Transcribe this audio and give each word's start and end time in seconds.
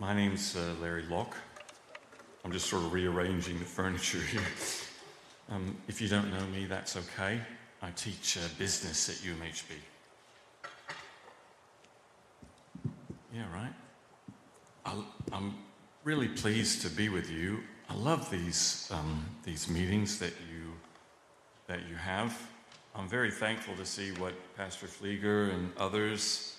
My 0.00 0.14
name's 0.14 0.54
uh, 0.54 0.74
Larry 0.80 1.02
Locke. 1.10 1.36
I'm 2.44 2.52
just 2.52 2.66
sort 2.66 2.84
of 2.84 2.92
rearranging 2.92 3.58
the 3.58 3.64
furniture 3.64 4.20
here. 4.20 4.40
Um, 5.50 5.76
if 5.88 6.00
you 6.00 6.06
don't 6.06 6.30
know 6.30 6.46
me, 6.46 6.66
that's 6.66 6.96
okay. 6.96 7.40
I 7.82 7.90
teach 7.90 8.38
uh, 8.38 8.42
business 8.58 9.08
at 9.08 9.16
UMHB. 9.16 9.72
Yeah, 13.34 13.52
right. 13.52 13.72
i 14.86 15.36
am 15.36 15.56
really 16.04 16.28
pleased 16.28 16.82
to 16.82 16.90
be 16.90 17.08
with 17.08 17.28
you. 17.28 17.58
I 17.90 17.94
love 17.94 18.30
these 18.30 18.88
um, 18.92 19.26
these 19.42 19.68
meetings 19.68 20.20
that 20.20 20.34
you 20.48 20.74
that 21.66 21.88
you 21.88 21.96
have. 21.96 22.40
I'm 22.94 23.08
very 23.08 23.32
thankful 23.32 23.74
to 23.74 23.84
see 23.84 24.12
what 24.12 24.34
Pastor 24.56 24.86
Flieger 24.86 25.52
and 25.52 25.72
others 25.76 26.56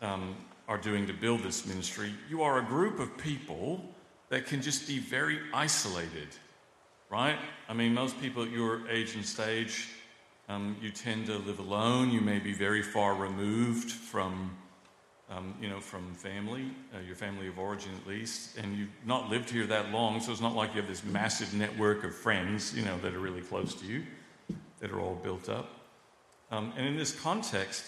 um, 0.00 0.36
are 0.68 0.76
doing 0.78 1.06
to 1.06 1.14
build 1.14 1.42
this 1.42 1.66
ministry. 1.66 2.12
You 2.28 2.42
are 2.42 2.58
a 2.58 2.62
group 2.62 3.00
of 3.00 3.16
people 3.16 3.82
that 4.28 4.46
can 4.46 4.60
just 4.60 4.86
be 4.86 4.98
very 4.98 5.38
isolated, 5.54 6.28
right? 7.10 7.38
I 7.68 7.72
mean, 7.72 7.94
most 7.94 8.20
people 8.20 8.42
at 8.42 8.50
your 8.50 8.86
age 8.90 9.14
and 9.14 9.24
stage, 9.24 9.88
um, 10.50 10.76
you 10.82 10.90
tend 10.90 11.26
to 11.26 11.38
live 11.38 11.58
alone. 11.58 12.10
You 12.10 12.20
may 12.20 12.38
be 12.38 12.52
very 12.52 12.82
far 12.82 13.14
removed 13.14 13.90
from, 13.90 14.54
um, 15.30 15.54
you 15.60 15.70
know, 15.70 15.80
from 15.80 16.14
family, 16.14 16.70
uh, 16.94 17.00
your 17.00 17.16
family 17.16 17.48
of 17.48 17.58
origin 17.58 17.92
at 18.02 18.06
least, 18.06 18.58
and 18.58 18.76
you've 18.76 18.90
not 19.06 19.30
lived 19.30 19.48
here 19.48 19.66
that 19.66 19.90
long. 19.90 20.20
So 20.20 20.32
it's 20.32 20.40
not 20.42 20.54
like 20.54 20.74
you 20.74 20.82
have 20.82 20.88
this 20.88 21.04
massive 21.04 21.54
network 21.54 22.04
of 22.04 22.14
friends, 22.14 22.74
you 22.76 22.84
know, 22.84 22.98
that 22.98 23.14
are 23.14 23.18
really 23.18 23.40
close 23.40 23.74
to 23.76 23.86
you, 23.86 24.04
that 24.80 24.90
are 24.90 25.00
all 25.00 25.14
built 25.14 25.48
up. 25.48 25.70
Um, 26.50 26.74
and 26.76 26.86
in 26.86 26.96
this 26.96 27.18
context, 27.18 27.84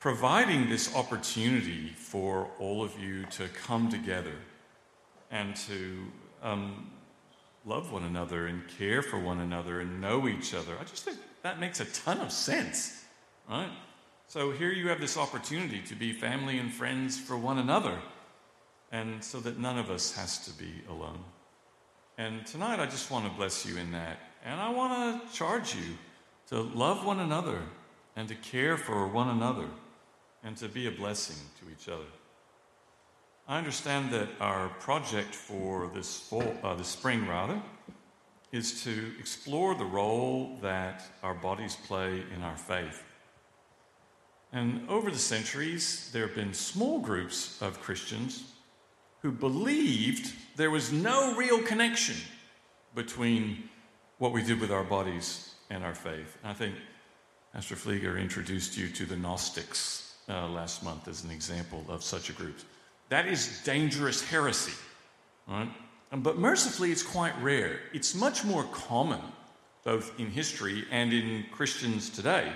providing 0.00 0.70
this 0.70 0.96
opportunity 0.96 1.90
for 1.94 2.48
all 2.58 2.82
of 2.82 2.98
you 2.98 3.26
to 3.26 3.46
come 3.48 3.90
together 3.90 4.34
and 5.30 5.54
to 5.54 6.02
um, 6.42 6.90
love 7.66 7.92
one 7.92 8.04
another 8.04 8.46
and 8.46 8.66
care 8.78 9.02
for 9.02 9.18
one 9.18 9.40
another 9.40 9.80
and 9.80 10.00
know 10.00 10.26
each 10.26 10.54
other. 10.54 10.72
I 10.80 10.84
just 10.84 11.04
think 11.04 11.18
that 11.42 11.60
makes 11.60 11.80
a 11.80 11.84
ton 11.84 12.18
of 12.20 12.32
sense, 12.32 13.04
right? 13.48 13.68
So 14.26 14.52
here 14.52 14.72
you 14.72 14.88
have 14.88 15.00
this 15.00 15.18
opportunity 15.18 15.82
to 15.82 15.94
be 15.94 16.14
family 16.14 16.58
and 16.58 16.72
friends 16.72 17.18
for 17.18 17.36
one 17.36 17.58
another, 17.58 17.98
and 18.90 19.22
so 19.22 19.38
that 19.40 19.58
none 19.58 19.78
of 19.78 19.90
us 19.90 20.14
has 20.16 20.38
to 20.46 20.52
be 20.52 20.72
alone. 20.88 21.22
And 22.16 22.46
tonight 22.46 22.80
I 22.80 22.86
just 22.86 23.10
want 23.10 23.26
to 23.26 23.36
bless 23.36 23.66
you 23.66 23.76
in 23.76 23.92
that. 23.92 24.18
And 24.46 24.58
I 24.60 24.70
want 24.70 25.22
to 25.28 25.36
charge 25.36 25.74
you 25.74 25.98
to 26.48 26.62
love 26.62 27.04
one 27.04 27.20
another 27.20 27.60
and 28.16 28.28
to 28.28 28.34
care 28.34 28.78
for 28.78 29.06
one 29.06 29.28
another 29.28 29.66
and 30.42 30.56
to 30.56 30.68
be 30.68 30.86
a 30.86 30.90
blessing 30.90 31.36
to 31.60 31.70
each 31.70 31.88
other. 31.88 32.08
I 33.48 33.58
understand 33.58 34.12
that 34.12 34.28
our 34.40 34.68
project 34.80 35.34
for 35.34 35.90
this 35.92 36.20
fall, 36.20 36.54
uh, 36.62 36.74
this 36.74 36.88
spring 36.88 37.26
rather, 37.26 37.60
is 38.52 38.82
to 38.84 39.12
explore 39.18 39.74
the 39.74 39.84
role 39.84 40.58
that 40.62 41.02
our 41.22 41.34
bodies 41.34 41.76
play 41.86 42.22
in 42.34 42.42
our 42.42 42.56
faith. 42.56 43.02
And 44.52 44.88
over 44.88 45.10
the 45.10 45.18
centuries, 45.18 46.10
there 46.12 46.26
have 46.26 46.34
been 46.34 46.54
small 46.54 46.98
groups 47.00 47.60
of 47.62 47.80
Christians 47.80 48.44
who 49.22 49.30
believed 49.30 50.32
there 50.56 50.70
was 50.70 50.92
no 50.92 51.34
real 51.36 51.62
connection 51.62 52.16
between 52.94 53.68
what 54.18 54.32
we 54.32 54.42
did 54.42 54.60
with 54.60 54.72
our 54.72 54.84
bodies 54.84 55.54
and 55.70 55.84
our 55.84 55.94
faith. 55.94 56.36
I 56.42 56.52
think 56.52 56.74
Pastor 57.52 57.76
Flieger 57.76 58.20
introduced 58.20 58.76
you 58.76 58.88
to 58.88 59.06
the 59.06 59.16
Gnostics 59.16 60.09
uh, 60.30 60.48
last 60.48 60.82
month 60.82 61.08
as 61.08 61.24
an 61.24 61.30
example 61.30 61.84
of 61.88 62.02
such 62.02 62.30
a 62.30 62.32
group. 62.32 62.56
That 63.08 63.26
is 63.26 63.60
dangerous 63.64 64.22
heresy, 64.22 64.72
right? 65.48 65.68
But 66.12 66.38
mercifully, 66.38 66.92
it's 66.92 67.02
quite 67.02 67.34
rare. 67.42 67.80
It's 67.92 68.14
much 68.14 68.44
more 68.44 68.64
common, 68.72 69.20
both 69.84 70.18
in 70.18 70.30
history 70.30 70.84
and 70.90 71.12
in 71.12 71.44
Christians 71.50 72.10
today, 72.10 72.52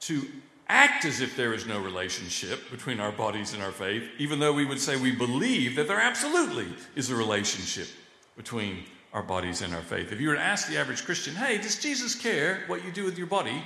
to 0.00 0.26
act 0.68 1.04
as 1.04 1.20
if 1.20 1.36
there 1.36 1.54
is 1.54 1.66
no 1.66 1.80
relationship 1.80 2.70
between 2.70 3.00
our 3.00 3.12
bodies 3.12 3.54
and 3.54 3.62
our 3.62 3.72
faith, 3.72 4.04
even 4.18 4.38
though 4.38 4.52
we 4.52 4.66
would 4.66 4.80
say 4.80 4.96
we 4.96 5.12
believe 5.12 5.76
that 5.76 5.88
there 5.88 6.00
absolutely 6.00 6.66
is 6.94 7.10
a 7.10 7.16
relationship 7.16 7.88
between 8.36 8.84
our 9.12 9.22
bodies 9.22 9.62
and 9.62 9.74
our 9.74 9.82
faith. 9.82 10.12
If 10.12 10.20
you 10.20 10.28
were 10.28 10.34
to 10.34 10.40
ask 10.40 10.68
the 10.68 10.76
average 10.76 11.04
Christian, 11.04 11.34
hey, 11.34 11.56
does 11.58 11.78
Jesus 11.78 12.14
care 12.14 12.64
what 12.66 12.84
you 12.84 12.92
do 12.92 13.04
with 13.04 13.16
your 13.16 13.26
body? 13.26 13.62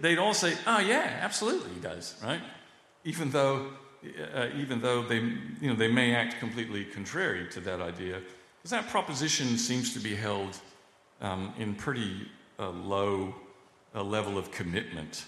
They'd 0.00 0.18
all 0.18 0.34
say, 0.34 0.56
"Oh 0.66 0.80
yeah, 0.80 1.18
absolutely, 1.20 1.70
he 1.74 1.80
does." 1.80 2.16
Right? 2.22 2.40
Even 3.04 3.30
though, 3.30 3.70
uh, 4.34 4.48
even 4.56 4.80
though 4.80 5.02
they, 5.02 5.20
you 5.60 5.68
know, 5.68 5.74
they 5.74 5.88
may 5.88 6.14
act 6.14 6.38
completely 6.40 6.84
contrary 6.84 7.48
to 7.50 7.60
that 7.60 7.80
idea, 7.80 8.20
because 8.58 8.70
that 8.70 8.88
proposition 8.88 9.56
seems 9.56 9.94
to 9.94 10.00
be 10.00 10.14
held 10.14 10.58
um, 11.20 11.52
in 11.58 11.74
pretty 11.74 12.28
uh, 12.58 12.70
low 12.70 13.34
uh, 13.94 14.02
level 14.02 14.36
of 14.36 14.50
commitment 14.50 15.24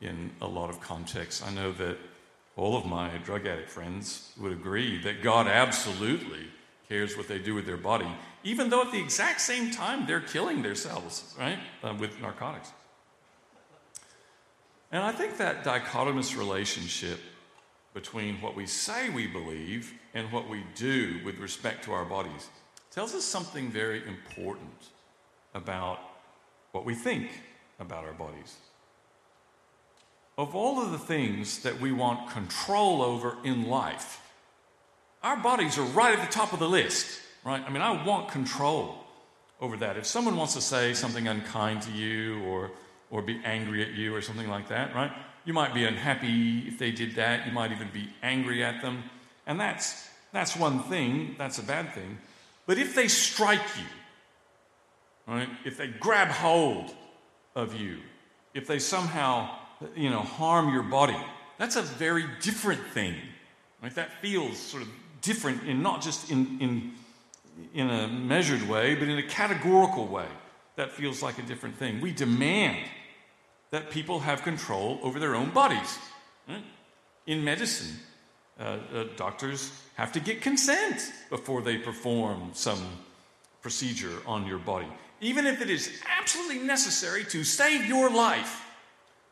in 0.00 0.30
a 0.40 0.46
lot 0.46 0.70
of 0.70 0.80
contexts. 0.80 1.42
I 1.42 1.52
know 1.52 1.72
that 1.72 1.96
all 2.56 2.76
of 2.76 2.84
my 2.84 3.08
drug 3.24 3.46
addict 3.46 3.70
friends 3.70 4.32
would 4.40 4.52
agree 4.52 5.00
that 5.02 5.22
God 5.22 5.46
absolutely 5.46 6.46
cares 6.88 7.16
what 7.16 7.26
they 7.28 7.38
do 7.38 7.54
with 7.54 7.66
their 7.66 7.76
body, 7.76 8.08
even 8.44 8.68
though 8.68 8.82
at 8.82 8.92
the 8.92 9.00
exact 9.00 9.40
same 9.40 9.70
time 9.70 10.06
they're 10.06 10.20
killing 10.20 10.62
themselves, 10.62 11.34
right, 11.38 11.58
uh, 11.82 11.94
with 11.98 12.20
narcotics. 12.20 12.72
And 14.94 15.02
I 15.02 15.10
think 15.10 15.38
that 15.38 15.64
dichotomous 15.64 16.38
relationship 16.38 17.18
between 17.94 18.40
what 18.40 18.54
we 18.54 18.64
say 18.64 19.10
we 19.10 19.26
believe 19.26 19.92
and 20.14 20.30
what 20.30 20.48
we 20.48 20.62
do 20.76 21.18
with 21.24 21.40
respect 21.40 21.82
to 21.86 21.92
our 21.92 22.04
bodies 22.04 22.48
tells 22.92 23.12
us 23.12 23.24
something 23.24 23.72
very 23.72 24.06
important 24.06 24.70
about 25.52 25.98
what 26.70 26.84
we 26.84 26.94
think 26.94 27.28
about 27.80 28.04
our 28.04 28.12
bodies. 28.12 28.54
Of 30.38 30.54
all 30.54 30.80
of 30.80 30.92
the 30.92 30.98
things 30.98 31.58
that 31.64 31.80
we 31.80 31.90
want 31.90 32.30
control 32.30 33.02
over 33.02 33.36
in 33.42 33.68
life, 33.68 34.20
our 35.24 35.36
bodies 35.36 35.76
are 35.76 35.86
right 35.86 36.16
at 36.16 36.24
the 36.24 36.32
top 36.32 36.52
of 36.52 36.60
the 36.60 36.68
list, 36.68 37.20
right? 37.44 37.64
I 37.66 37.68
mean, 37.68 37.82
I 37.82 38.04
want 38.04 38.28
control 38.28 38.94
over 39.60 39.76
that. 39.78 39.96
If 39.96 40.06
someone 40.06 40.36
wants 40.36 40.54
to 40.54 40.60
say 40.60 40.94
something 40.94 41.26
unkind 41.26 41.82
to 41.82 41.90
you 41.90 42.44
or 42.44 42.70
or 43.14 43.22
be 43.22 43.40
angry 43.44 43.80
at 43.80 43.92
you 43.92 44.12
or 44.12 44.20
something 44.20 44.48
like 44.48 44.68
that, 44.68 44.92
right? 44.92 45.12
You 45.44 45.52
might 45.52 45.72
be 45.72 45.84
unhappy 45.84 46.64
if 46.66 46.80
they 46.80 46.90
did 46.90 47.14
that. 47.14 47.46
You 47.46 47.52
might 47.52 47.70
even 47.70 47.88
be 47.92 48.08
angry 48.24 48.64
at 48.64 48.82
them. 48.82 49.04
And 49.46 49.60
that's, 49.60 50.08
that's 50.32 50.56
one 50.56 50.82
thing, 50.82 51.36
that's 51.38 51.58
a 51.58 51.62
bad 51.62 51.94
thing. 51.94 52.18
But 52.66 52.76
if 52.78 52.96
they 52.96 53.06
strike 53.06 53.62
you, 53.78 55.32
right, 55.32 55.48
if 55.64 55.76
they 55.76 55.86
grab 55.86 56.26
hold 56.26 56.92
of 57.54 57.80
you, 57.80 57.98
if 58.52 58.66
they 58.66 58.80
somehow, 58.80 59.48
you 59.94 60.10
know, 60.10 60.22
harm 60.22 60.72
your 60.72 60.82
body, 60.82 61.16
that's 61.56 61.76
a 61.76 61.82
very 61.82 62.24
different 62.40 62.84
thing. 62.88 63.14
Right? 63.80 63.94
That 63.94 64.10
feels 64.20 64.58
sort 64.58 64.82
of 64.82 64.88
different 65.20 65.62
in 65.68 65.82
not 65.82 66.02
just 66.02 66.32
in, 66.32 66.58
in, 66.60 66.92
in 67.74 67.90
a 67.90 68.08
measured 68.08 68.68
way, 68.68 68.96
but 68.96 69.06
in 69.06 69.18
a 69.18 69.22
categorical 69.22 70.08
way. 70.08 70.26
That 70.74 70.90
feels 70.90 71.22
like 71.22 71.38
a 71.38 71.42
different 71.42 71.76
thing. 71.76 72.00
We 72.00 72.10
demand 72.10 72.88
that 73.74 73.90
people 73.90 74.20
have 74.20 74.42
control 74.42 75.00
over 75.02 75.18
their 75.18 75.34
own 75.34 75.50
bodies. 75.50 75.98
Right? 76.48 76.62
In 77.26 77.42
medicine, 77.42 77.98
uh, 78.60 78.62
uh, 78.94 79.04
doctors 79.16 79.72
have 79.96 80.12
to 80.12 80.20
get 80.20 80.40
consent 80.40 81.10
before 81.28 81.60
they 81.60 81.78
perform 81.78 82.50
some 82.52 82.78
procedure 83.62 84.16
on 84.26 84.46
your 84.46 84.58
body. 84.58 84.86
Even 85.20 85.44
if 85.44 85.60
it 85.60 85.70
is 85.70 85.90
absolutely 86.20 86.60
necessary 86.60 87.24
to 87.24 87.42
save 87.42 87.84
your 87.84 88.08
life, 88.08 88.64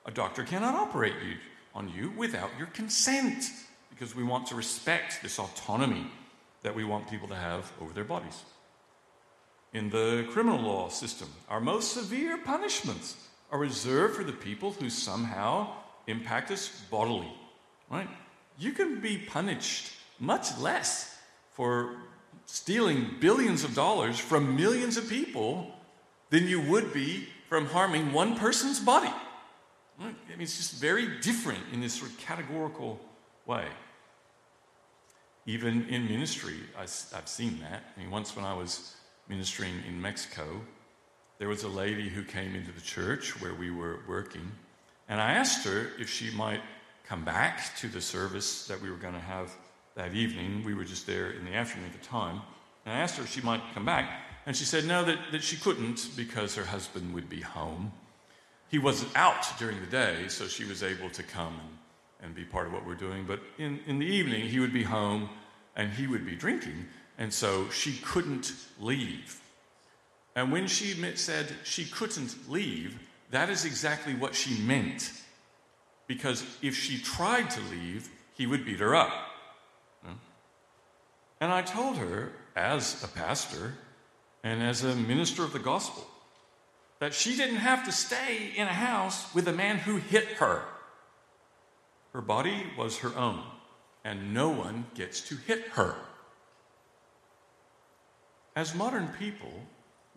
a 0.07 0.11
doctor 0.11 0.43
cannot 0.43 0.75
operate 0.75 1.15
you, 1.25 1.37
on 1.73 1.89
you 1.89 2.13
without 2.17 2.51
your 2.59 2.67
consent 2.67 3.45
because 3.91 4.17
we 4.17 4.25
want 4.25 4.49
to 4.49 4.57
respect 4.57 5.23
this 5.23 5.39
autonomy 5.39 6.11
that 6.65 6.75
we 6.75 6.83
want 6.83 7.09
people 7.09 7.29
to 7.29 7.37
have 7.37 7.71
over 7.81 7.93
their 7.93 8.03
bodies. 8.03 8.43
In 9.73 9.89
the 9.91 10.27
criminal 10.33 10.61
law 10.61 10.89
system, 10.89 11.29
our 11.49 11.61
most 11.61 11.93
severe 11.93 12.39
punishments 12.39 13.29
are 13.53 13.59
reserved 13.59 14.17
for 14.17 14.25
the 14.25 14.33
people 14.33 14.73
who 14.73 14.89
somehow 14.91 15.69
impact 16.07 16.51
us 16.51 16.83
bodily, 16.91 17.33
right? 17.91 18.09
You 18.59 18.73
can 18.73 19.01
be 19.01 19.19
punished 19.19 19.93
much 20.19 20.59
less 20.59 21.17
for 21.53 21.97
stealing 22.47 23.17
billions 23.21 23.63
of 23.63 23.75
dollars 23.75 24.19
from 24.19 24.57
millions 24.57 24.97
of 24.97 25.09
people 25.09 25.71
than 26.31 26.49
you 26.49 26.61
would 26.63 26.93
be 26.95 27.29
from 27.49 27.67
harming 27.67 28.13
one 28.13 28.37
person's 28.37 28.81
body. 28.81 29.13
Right? 30.01 30.15
I 30.27 30.31
mean, 30.31 30.41
it's 30.41 30.57
just 30.57 30.81
very 30.81 31.21
different 31.21 31.61
in 31.73 31.81
this 31.81 31.93
sort 31.93 32.11
of 32.11 32.19
categorical 32.19 32.99
way. 33.47 33.67
Even 35.45 35.87
in 35.89 36.07
ministry, 36.07 36.55
I, 36.77 36.83
have 36.83 37.27
seen 37.29 37.61
that. 37.61 37.83
I 37.95 38.01
mean, 38.01 38.11
once 38.11 38.35
when 38.35 38.45
I 38.45 38.55
was 38.55 38.97
ministering 39.29 39.75
in 39.87 40.01
Mexico, 40.01 40.63
there 41.39 41.49
was 41.49 41.65
a 41.65 41.69
lady 41.69 42.09
who 42.09 42.23
came 42.23 42.55
into 42.55 42.73
the 42.73 42.81
church 42.81 43.41
where 43.41 43.55
we 43.55 43.71
were 43.71 44.01
working, 44.09 44.53
and 45.09 45.21
I 45.21 45.33
asked 45.33 45.65
her 45.67 45.91
if 45.99 46.09
she 46.09 46.31
might 46.31 46.61
come 47.05 47.25
back 47.25 47.77
to 47.77 47.89
the 47.89 48.01
service 48.01 48.67
that 48.69 48.81
we 48.81 48.91
were 48.91 48.97
going 48.97 49.15
to 49.15 49.21
have 49.21 49.53
that 49.97 50.15
evening. 50.15 50.63
We 50.65 50.73
were 50.73 50.85
just 50.85 51.07
there 51.07 51.33
in 51.33 51.45
the 51.45 51.53
afternoon 51.53 51.91
at 51.93 52.01
the 52.01 52.07
time. 52.07 52.41
And 52.87 52.95
I 52.95 53.01
asked 53.01 53.17
her 53.17 53.25
if 53.25 53.31
she 53.31 53.43
might 53.43 53.61
come 53.75 53.85
back. 53.85 54.11
And 54.47 54.57
she 54.57 54.65
said 54.65 54.87
no, 54.87 55.05
that, 55.05 55.19
that 55.31 55.43
she 55.43 55.57
couldn't 55.57 56.09
because 56.17 56.55
her 56.55 56.65
husband 56.65 57.13
would 57.13 57.29
be 57.29 57.41
home. 57.41 57.93
He 58.71 58.79
was 58.79 59.05
out 59.15 59.47
during 59.59 59.79
the 59.81 59.87
day, 59.87 60.29
so 60.29 60.47
she 60.47 60.65
was 60.65 60.83
able 60.83 61.11
to 61.11 61.23
come 61.23 61.61
and, 61.61 62.27
and 62.29 62.35
be 62.35 62.45
part 62.45 62.67
of 62.67 62.73
what 62.73 62.87
we're 62.87 62.95
doing. 62.95 63.25
But 63.27 63.41
in, 63.59 63.81
in 63.87 63.99
the 63.99 64.07
evening, 64.07 64.49
he 64.49 64.59
would 64.59 64.73
be 64.73 64.83
home 64.83 65.29
and 65.77 65.91
he 65.91 66.07
would 66.07 66.25
be 66.25 66.35
drinking. 66.35 66.87
And 67.19 67.33
so 67.33 67.69
she 67.69 67.99
couldn't 67.99 68.55
leave. 68.81 69.42
And 70.35 70.51
when 70.51 70.67
she 70.67 70.95
said 71.17 71.55
she 71.65 71.85
couldn't 71.85 72.51
leave, 72.51 72.99
that 73.31 73.51
is 73.51 73.65
exactly 73.65 74.15
what 74.15 74.35
she 74.35 74.61
meant. 74.63 75.13
Because 76.07 76.45
if 76.63 76.75
she 76.75 76.99
tried 76.99 77.51
to 77.51 77.61
leave, 77.71 78.09
he 78.35 78.47
would 78.47 78.65
beat 78.65 78.81
her 78.81 78.95
up. 78.95 79.13
Hmm? 80.05 80.13
And 81.41 81.53
I 81.53 81.63
told 81.63 81.97
her, 81.99 82.33
as 82.55 83.03
a 83.03 83.09
pastor 83.09 83.75
and 84.45 84.63
as 84.63 84.85
a 84.85 84.95
minister 84.95 85.45
of 85.45 85.53
the 85.53 85.59
gospel, 85.59 86.07
that 86.99 87.15
she 87.15 87.37
didn't 87.37 87.57
have 87.57 87.85
to 87.85 87.93
stay 87.93 88.53
in 88.57 88.67
a 88.67 88.73
house 88.73 89.35
with 89.35 89.49
a 89.49 89.53
man 89.53 89.79
who 89.79 89.97
hit 89.97 90.25
her. 90.35 90.63
Her 92.13 92.21
body 92.21 92.67
was 92.77 92.99
her 92.99 93.17
own, 93.17 93.43
and 94.05 94.35
no 94.35 94.51
one 94.51 94.87
gets 94.95 95.21
to 95.23 95.37
hit 95.37 95.69
her. 95.71 95.97
As 98.55 98.75
modern 98.75 99.09
people, 99.19 99.53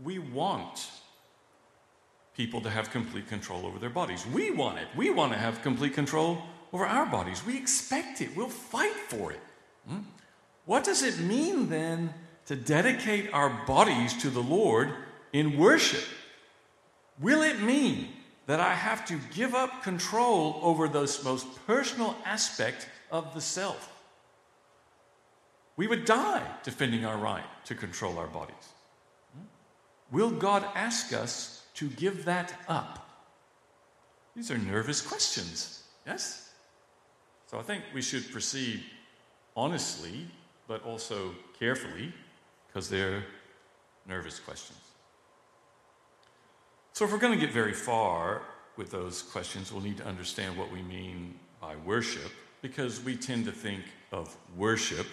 we 0.03 0.19
want 0.19 0.89
people 2.36 2.62
to 2.62 2.69
have 2.69 2.92
complete 2.92 3.27
control 3.27 3.65
over 3.65 3.80
their 3.80 3.89
bodies. 3.89 4.25
We 4.27 4.51
want 4.51 4.80
it. 4.80 4.88
We 4.95 5.09
want 5.09 5.31
to 5.31 5.38
have 5.38 5.62
complete 5.62 5.94
control 5.94 6.42
over 6.74 6.86
our 6.86 7.06
bodies. 7.06 7.45
We 7.45 7.57
expect 7.57 8.21
it. 8.21 8.36
We'll 8.36 8.50
fight 8.50 8.95
for 9.07 9.31
it. 9.31 9.39
Hmm? 9.88 10.00
What 10.65 10.83
does 10.83 11.03
it 11.03 11.19
mean 11.19 11.69
then 11.69 12.13
to 12.47 12.56
dedicate 12.56 13.33
our 13.33 13.50
bodies 13.65 14.13
to 14.21 14.30
the 14.30 14.42
Lord 14.42 14.94
in 15.31 15.57
worship? 15.57 16.03
Will 17.19 17.42
it 17.42 17.62
mean 17.62 18.09
that 18.47 18.59
I 18.59 18.74
have 18.74 19.06
to 19.06 19.19
give 19.33 19.56
up 19.56 19.83
control 19.83 20.59
over 20.62 20.88
this 20.88 21.24
most 21.24 21.47
personal 21.65 22.15
aspect 22.25 22.89
of 23.12 23.33
the 23.33 23.42
self? 23.42 23.92
We 25.77 25.88
would 25.88 26.06
die 26.06 26.45
defending 26.63 27.06
our 27.06 27.18
right 27.18 27.44
to 27.65 27.75
control 27.75 28.18
our 28.18 28.27
bodies. 28.27 28.75
Will 30.12 30.31
God 30.31 30.66
ask 30.75 31.13
us 31.13 31.66
to 31.75 31.90
give 31.90 32.25
that 32.25 32.54
up? 32.68 33.10
These 34.36 34.52
are 34.52 34.57
nervous 34.57 35.02
questions, 35.02 35.84
yes? 36.06 36.52
So 37.48 37.57
I 37.60 37.62
think 37.62 37.84
we 37.94 38.02
should 38.02 38.31
proceed 38.31 38.84
honestly, 39.56 40.28
but 40.68 40.84
also 40.84 41.34
carefully, 41.57 42.12
because 42.68 42.90
they're 42.90 43.24
nervous 44.07 44.40
questions. 44.40 44.80
So 46.94 47.06
if 47.06 47.12
we're 47.12 47.18
going 47.18 47.38
to 47.38 47.46
get 47.46 47.54
very 47.54 47.74
far 47.74 48.42
with 48.78 48.92
those 48.92 49.22
questions, 49.22 49.72
we'll 49.72 49.84
need 49.84 49.98
to 49.98 50.06
understand 50.06 50.57
what 50.57 50.72
we 50.72 50.81
mean 50.81 51.36
by 51.62 51.75
worship, 51.78 52.31
because 52.62 53.02
we 53.04 53.16
tend 53.16 53.46
to 53.46 53.52
think 53.52 53.84
of 54.12 54.36
worship 54.56 55.07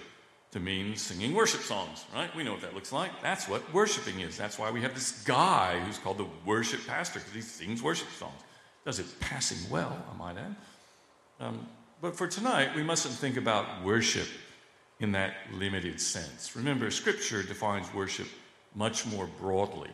to 0.53 0.61
mean 0.61 0.95
singing 0.97 1.35
worship 1.35 1.63
songs, 1.63 2.05
right? 2.15 2.35
We 2.37 2.45
know 2.45 2.53
what 2.53 2.61
that 2.61 2.75
looks 2.75 2.93
like. 2.93 3.23
That's 3.23 3.49
what 3.49 3.73
worshiping 3.73 4.21
is. 4.21 4.37
That's 4.37 4.59
why 4.59 4.71
we 4.71 4.83
have 4.83 4.95
this 4.95 5.23
guy 5.25 5.81
who's 5.81 5.99
called 5.99 6.19
the 6.19 6.27
worship 6.45 6.87
pastor, 6.87 7.19
because 7.19 7.35
he 7.35 7.41
sings 7.41 7.83
worship 7.83 8.09
songs. 8.19 8.41
Does 8.85 8.99
it 8.99 9.07
passing 9.19 9.59
well, 9.71 9.97
I 10.13 10.17
might 10.17 10.37
add. 10.37 10.57
Um, 11.41 11.67
but 12.03 12.17
for 12.17 12.27
tonight, 12.27 12.77
we 12.77 12.83
mustn't 12.83 13.15
think 13.15 13.39
about 13.39 13.83
worship 13.83 14.29
in 15.01 15.13
that 15.13 15.35
limited 15.53 16.01
sense. 16.01 16.55
Remember, 16.55 16.91
Scripture 16.91 17.43
defines 17.43 17.93
worship 17.95 18.29
much 18.75 19.07
more 19.07 19.29
broadly. 19.41 19.91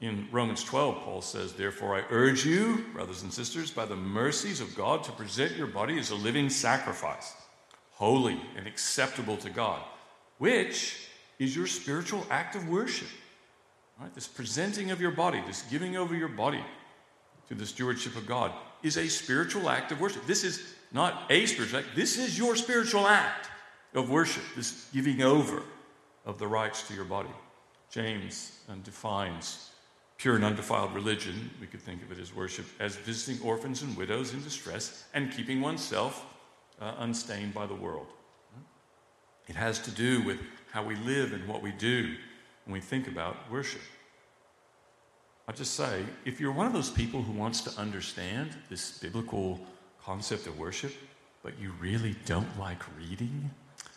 In 0.00 0.28
Romans 0.30 0.62
12, 0.64 1.02
Paul 1.02 1.22
says, 1.22 1.54
Therefore, 1.54 1.96
I 1.96 2.04
urge 2.10 2.44
you, 2.44 2.84
brothers 2.92 3.22
and 3.22 3.32
sisters, 3.32 3.70
by 3.70 3.86
the 3.86 3.96
mercies 3.96 4.60
of 4.60 4.76
God, 4.76 5.02
to 5.04 5.12
present 5.12 5.56
your 5.56 5.66
body 5.66 5.98
as 5.98 6.10
a 6.10 6.14
living 6.14 6.50
sacrifice 6.50 7.34
holy 7.98 8.40
and 8.56 8.66
acceptable 8.66 9.36
to 9.36 9.50
God, 9.50 9.82
which 10.38 11.08
is 11.40 11.54
your 11.54 11.66
spiritual 11.66 12.24
act 12.30 12.54
of 12.54 12.68
worship. 12.68 13.08
Right? 14.00 14.14
This 14.14 14.28
presenting 14.28 14.92
of 14.92 15.00
your 15.00 15.10
body, 15.10 15.42
this 15.46 15.62
giving 15.62 15.96
over 15.96 16.14
your 16.14 16.28
body 16.28 16.64
to 17.48 17.56
the 17.56 17.66
stewardship 17.66 18.14
of 18.14 18.24
God 18.24 18.52
is 18.84 18.96
a 18.96 19.08
spiritual 19.08 19.68
act 19.68 19.90
of 19.90 20.00
worship. 20.00 20.24
This 20.26 20.44
is 20.44 20.74
not 20.92 21.24
a 21.28 21.44
spiritual 21.46 21.80
act, 21.80 21.88
this 21.96 22.16
is 22.16 22.38
your 22.38 22.54
spiritual 22.54 23.06
act 23.06 23.48
of 23.94 24.10
worship, 24.10 24.44
this 24.54 24.88
giving 24.92 25.22
over 25.22 25.62
of 26.24 26.38
the 26.38 26.46
rights 26.46 26.86
to 26.86 26.94
your 26.94 27.04
body. 27.04 27.28
James 27.90 28.60
defines 28.84 29.70
pure 30.18 30.36
and 30.36 30.44
undefiled 30.44 30.94
religion, 30.94 31.50
we 31.60 31.66
could 31.66 31.80
think 31.80 32.02
of 32.02 32.12
it 32.12 32.18
as 32.20 32.34
worship, 32.34 32.66
as 32.78 32.94
visiting 32.96 33.44
orphans 33.44 33.82
and 33.82 33.96
widows 33.96 34.34
in 34.34 34.42
distress 34.42 35.04
and 35.14 35.32
keeping 35.32 35.60
oneself 35.60 36.24
uh, 36.80 36.94
unstained 36.98 37.54
by 37.54 37.66
the 37.66 37.74
world. 37.74 38.06
It 39.48 39.56
has 39.56 39.78
to 39.80 39.90
do 39.90 40.22
with 40.22 40.38
how 40.70 40.84
we 40.84 40.96
live 40.96 41.32
and 41.32 41.46
what 41.48 41.62
we 41.62 41.72
do 41.72 42.14
when 42.64 42.74
we 42.74 42.80
think 42.80 43.08
about 43.08 43.50
worship. 43.50 43.80
I'll 45.48 45.54
just 45.54 45.74
say 45.74 46.04
if 46.26 46.38
you're 46.38 46.52
one 46.52 46.66
of 46.66 46.74
those 46.74 46.90
people 46.90 47.22
who 47.22 47.32
wants 47.32 47.62
to 47.62 47.80
understand 47.80 48.50
this 48.68 48.98
biblical 48.98 49.58
concept 50.04 50.46
of 50.46 50.58
worship, 50.58 50.92
but 51.42 51.58
you 51.58 51.72
really 51.80 52.14
don't 52.26 52.58
like 52.58 52.82
reading, 52.98 53.50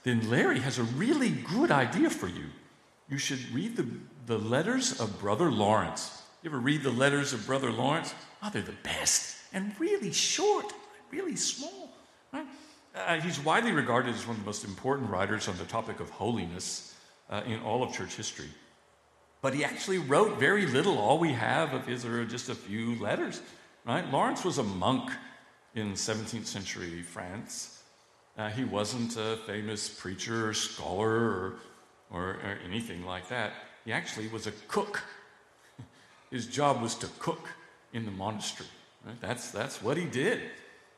then 0.03 0.29
Larry 0.29 0.59
has 0.59 0.79
a 0.79 0.83
really 0.83 1.29
good 1.29 1.69
idea 1.69 2.09
for 2.09 2.27
you. 2.27 2.45
You 3.09 3.17
should 3.17 3.51
read 3.51 3.75
the, 3.75 3.85
the 4.25 4.37
letters 4.37 5.01
of 5.01 5.19
Brother 5.19 5.51
Lawrence. 5.51 6.21
You 6.41 6.49
ever 6.49 6.59
read 6.59 6.83
the 6.83 6.91
letters 6.91 7.33
of 7.33 7.45
Brother 7.45 7.71
Lawrence? 7.71 8.15
Oh, 8.41 8.49
they're 8.49 8.61
the 8.61 8.71
best 8.83 9.37
and 9.53 9.77
really 9.79 10.13
short, 10.13 10.73
really 11.11 11.35
small. 11.35 11.91
Right? 12.31 12.47
Uh, 12.93 13.19
he's 13.21 13.39
widely 13.39 13.71
regarded 13.71 14.13
as 14.13 14.27
one 14.27 14.35
of 14.35 14.41
the 14.41 14.45
most 14.45 14.65
important 14.65 15.09
writers 15.09 15.47
on 15.47 15.57
the 15.57 15.63
topic 15.63 15.99
of 15.99 16.09
holiness 16.09 16.93
uh, 17.29 17.41
in 17.45 17.59
all 17.61 17.83
of 17.83 17.93
church 17.93 18.15
history. 18.15 18.49
But 19.41 19.53
he 19.53 19.63
actually 19.63 19.97
wrote 19.97 20.37
very 20.37 20.65
little. 20.65 20.97
All 20.97 21.17
we 21.17 21.31
have 21.31 21.73
of 21.73 21.87
his 21.87 22.05
are 22.05 22.25
just 22.25 22.49
a 22.49 22.55
few 22.55 22.95
letters. 22.99 23.41
Right? 23.85 24.05
Lawrence 24.11 24.43
was 24.43 24.57
a 24.57 24.63
monk 24.63 25.09
in 25.73 25.93
17th 25.93 26.45
century 26.45 27.01
France. 27.01 27.81
Uh, 28.37 28.49
he 28.49 28.63
wasn't 28.65 29.17
a 29.17 29.37
famous 29.47 29.89
preacher 29.89 30.49
or 30.49 30.53
scholar 30.53 31.09
or, 31.09 31.53
or, 32.11 32.23
or 32.23 32.59
anything 32.65 33.05
like 33.05 33.29
that. 33.29 33.53
He 33.85 33.93
actually 33.93 34.27
was 34.27 34.47
a 34.47 34.51
cook. 34.67 35.01
His 36.29 36.45
job 36.45 36.81
was 36.81 36.95
to 36.95 37.07
cook 37.19 37.47
in 37.93 38.05
the 38.05 38.11
monastery. 38.11 38.69
Right? 39.05 39.19
That's, 39.21 39.49
that's 39.49 39.81
what 39.81 39.97
he 39.97 40.05
did. 40.05 40.41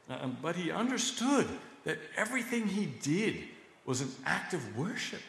Uh, 0.09 0.27
but 0.41 0.55
he 0.55 0.71
understood 0.71 1.47
that 1.83 1.99
everything 2.15 2.67
he 2.67 2.85
did 2.85 3.43
was 3.85 4.01
an 4.01 4.11
act 4.25 4.53
of 4.53 4.77
worship. 4.77 5.21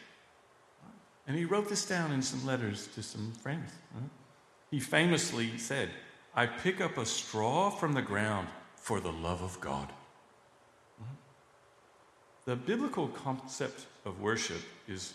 And 1.27 1.37
he 1.37 1.45
wrote 1.45 1.69
this 1.69 1.87
down 1.87 2.13
in 2.13 2.23
some 2.23 2.45
letters 2.45 2.89
to 2.95 3.03
some 3.03 3.33
friends. 3.33 3.71
He 4.71 4.79
famously 4.79 5.57
said, 5.59 5.91
I 6.35 6.47
pick 6.47 6.81
up 6.81 6.99
a 6.99 7.07
straw 7.07 7.71
from 7.71 7.93
the 7.93 8.03
ground 8.03 8.49
for 8.77 9.01
the 9.01 9.13
love 9.13 9.43
of 9.43 9.61
God. 9.61 9.89
The 12.45 12.57
biblical 12.57 13.09
concept 13.09 13.87
of 14.05 14.21
worship 14.21 14.61
is 14.87 15.15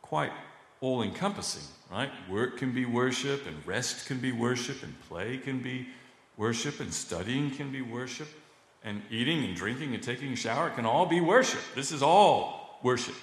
quite 0.00 0.32
all 0.80 1.02
encompassing, 1.02 1.64
right? 1.90 2.10
Work 2.30 2.56
can 2.56 2.72
be 2.72 2.86
worship, 2.86 3.46
and 3.46 3.66
rest 3.66 4.06
can 4.06 4.18
be 4.20 4.32
worship, 4.32 4.82
and 4.82 4.98
play 5.02 5.36
can 5.36 5.60
be 5.60 5.88
worship, 6.38 6.80
and 6.80 6.92
studying 6.92 7.50
can 7.50 7.70
be 7.70 7.82
worship 7.82 8.28
and 8.86 9.02
eating 9.10 9.44
and 9.44 9.56
drinking 9.56 9.94
and 9.94 10.02
taking 10.02 10.32
a 10.32 10.36
shower 10.36 10.70
can 10.70 10.86
all 10.86 11.04
be 11.04 11.20
worship. 11.20 11.60
This 11.74 11.90
is 11.90 12.02
all 12.02 12.78
worship. 12.82 13.16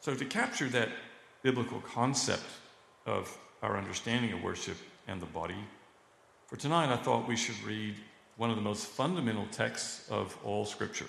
So, 0.00 0.14
to 0.14 0.24
capture 0.24 0.68
that 0.68 0.88
biblical 1.42 1.80
concept 1.80 2.44
of 3.04 3.36
our 3.62 3.76
understanding 3.76 4.32
of 4.32 4.42
worship 4.42 4.76
and 5.08 5.20
the 5.20 5.26
body, 5.26 5.58
for 6.46 6.56
tonight 6.56 6.92
I 6.92 6.96
thought 6.96 7.28
we 7.28 7.36
should 7.36 7.60
read 7.64 7.96
one 8.36 8.48
of 8.48 8.56
the 8.56 8.62
most 8.62 8.86
fundamental 8.86 9.46
texts 9.50 10.08
of 10.08 10.38
all 10.44 10.64
Scripture. 10.64 11.08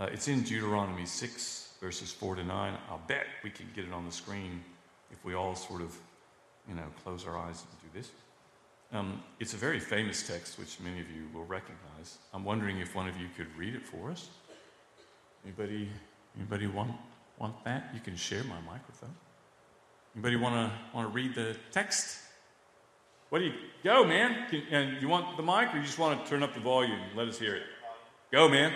Uh, 0.00 0.08
it's 0.12 0.28
in 0.28 0.42
Deuteronomy 0.42 1.06
6, 1.06 1.74
verses 1.80 2.12
4 2.12 2.36
to 2.36 2.44
9. 2.44 2.74
I'll 2.90 3.02
bet 3.06 3.26
we 3.44 3.50
can 3.50 3.66
get 3.74 3.84
it 3.84 3.92
on 3.92 4.04
the 4.04 4.12
screen 4.12 4.64
if 5.12 5.24
we 5.24 5.34
all 5.34 5.54
sort 5.54 5.82
of, 5.82 5.96
you 6.68 6.74
know, 6.74 6.84
close 7.04 7.26
our 7.26 7.36
eyes 7.36 7.62
and 7.62 7.92
do 7.92 7.98
this. 7.98 8.10
Um, 8.92 9.22
it's 9.38 9.52
a 9.52 9.58
very 9.58 9.80
famous 9.80 10.26
text, 10.26 10.58
which 10.58 10.80
many 10.80 11.00
of 11.00 11.10
you 11.10 11.28
will 11.34 11.44
recognize. 11.44 12.18
I'm 12.32 12.44
wondering 12.44 12.78
if 12.78 12.94
one 12.94 13.06
of 13.06 13.16
you 13.18 13.28
could 13.36 13.54
read 13.56 13.74
it 13.74 13.84
for 13.84 14.10
us. 14.10 14.28
Anybody, 15.44 15.90
anybody 16.36 16.66
want, 16.66 16.92
want 17.38 17.62
that? 17.64 17.90
You 17.94 18.00
can 18.00 18.16
share 18.16 18.42
my 18.44 18.60
microphone. 18.60 19.14
Anybody 20.14 20.36
want 20.36 20.54
to 20.54 20.96
want 20.96 21.06
to 21.08 21.12
read 21.12 21.34
the 21.34 21.54
text? 21.70 22.18
What 23.28 23.40
do 23.40 23.44
you 23.44 23.52
go, 23.84 24.04
man? 24.04 24.46
Can, 24.48 24.62
and 24.70 25.02
you 25.02 25.08
want 25.08 25.36
the 25.36 25.42
mic, 25.42 25.74
or 25.74 25.76
you 25.76 25.82
just 25.82 25.98
want 25.98 26.24
to 26.24 26.30
turn 26.30 26.42
up 26.42 26.54
the 26.54 26.60
volume? 26.60 26.98
Let 27.14 27.28
us 27.28 27.38
hear 27.38 27.56
it. 27.56 27.64
Go, 28.32 28.48
man. 28.48 28.72